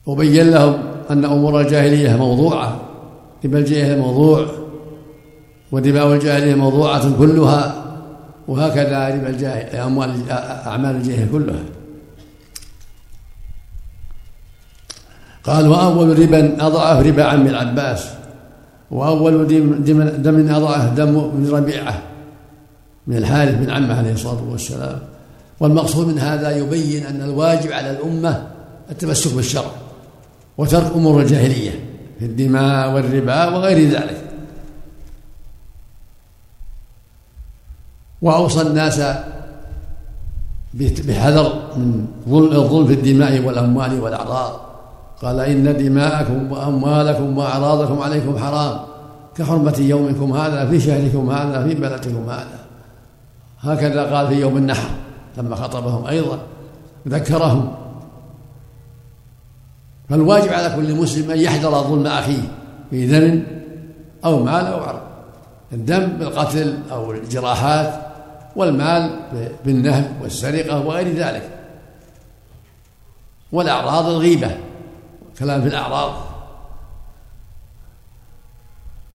وبين 0.06 0.50
لهم 0.50 0.84
أن 1.10 1.26
أمور 1.26 1.62
الجاهلية 1.62 2.16
موضوعة. 2.16 2.80
دماء 3.44 3.62
الجاهلية 3.62 4.02
موضوع 4.02 4.46
ودماء 5.72 6.14
الجاهلية 6.14 6.56
موضوعة 6.56 7.18
كلها. 7.18 7.86
وهكذا 8.48 9.86
أموال 9.86 10.30
أعمال 10.32 10.96
الجاهلية 10.96 11.32
كلها. 11.32 11.64
قال 15.44 15.68
وأول 15.68 16.20
ربا 16.20 16.68
أضعف 16.68 17.06
ربا 17.06 17.24
عم 17.24 17.48
العباس 17.48 18.06
وأول 18.92 19.48
دم 20.24 20.50
أضعف 20.50 20.94
دم 20.94 21.14
من 21.14 21.50
ربيعة 21.52 22.02
من 23.08 23.18
الحارث 23.18 23.56
بن 23.56 23.70
عمه 23.70 23.98
عليه 23.98 24.14
الصلاة 24.14 24.44
والسلام. 24.52 25.00
والمقصود 25.60 26.08
من 26.08 26.20
هذا 26.20 26.58
يبين 26.58 27.06
أن 27.06 27.22
الواجب 27.22 27.72
على 27.72 27.92
الأمة 27.92 28.48
التمسك 28.92 29.34
بالشرع 29.34 29.72
وترك 30.58 30.92
أمور 30.96 31.22
الجاهلية 31.22 31.72
في 32.20 32.26
الدماء 32.26 32.94
والربا 32.94 33.46
وغير 33.46 33.90
ذلك. 33.90 34.22
وأوصى 38.22 38.62
الناس 38.62 39.02
بحذر 40.74 41.54
من 41.78 42.08
الظلم 42.54 42.88
في 42.88 42.94
الدماء 42.94 43.40
والأموال 43.40 44.00
والأعراض. 44.00 44.71
قال 45.22 45.40
إن 45.40 45.78
دماءكم 45.78 46.52
وأموالكم 46.52 47.38
وأعراضكم 47.38 48.02
عليكم 48.02 48.38
حرام 48.38 48.80
كحرمة 49.38 49.76
يومكم 49.80 50.34
هذا 50.34 50.70
في 50.70 50.80
شهركم 50.80 51.30
هذا 51.30 51.64
في 51.68 51.76
بلدكم 51.76 52.30
هذا. 52.30 52.60
هكذا 53.60 54.16
قال 54.16 54.28
في 54.28 54.34
يوم 54.34 54.58
النحر 54.58 54.90
لما 55.38 55.56
خطبهم 55.56 56.08
أيضا 56.08 56.40
ذكرهم. 57.08 57.74
فالواجب 60.10 60.54
على 60.54 60.76
كل 60.76 60.96
مسلم 60.96 61.32
أن 61.32 61.38
يحذر 61.38 61.72
ظلم 61.72 62.08
أخيه 62.08 62.42
في 62.90 63.08
دم 63.08 63.44
أو 64.26 64.44
مال 64.44 64.66
أو 64.66 64.84
عرض 64.84 65.02
الدم 65.74 66.08
بالقتل 66.08 66.78
أو 66.92 67.12
الجراحات 67.12 67.94
والمال 68.56 69.10
بالنهب 69.66 70.12
والسرقة 70.22 70.88
وغير 70.88 71.08
ذلك 71.08 71.50
والأعراض 73.52 74.10
الغيبة. 74.10 74.58
كلام 75.42 75.62
في 75.62 75.68
الأعراض. 75.68 76.31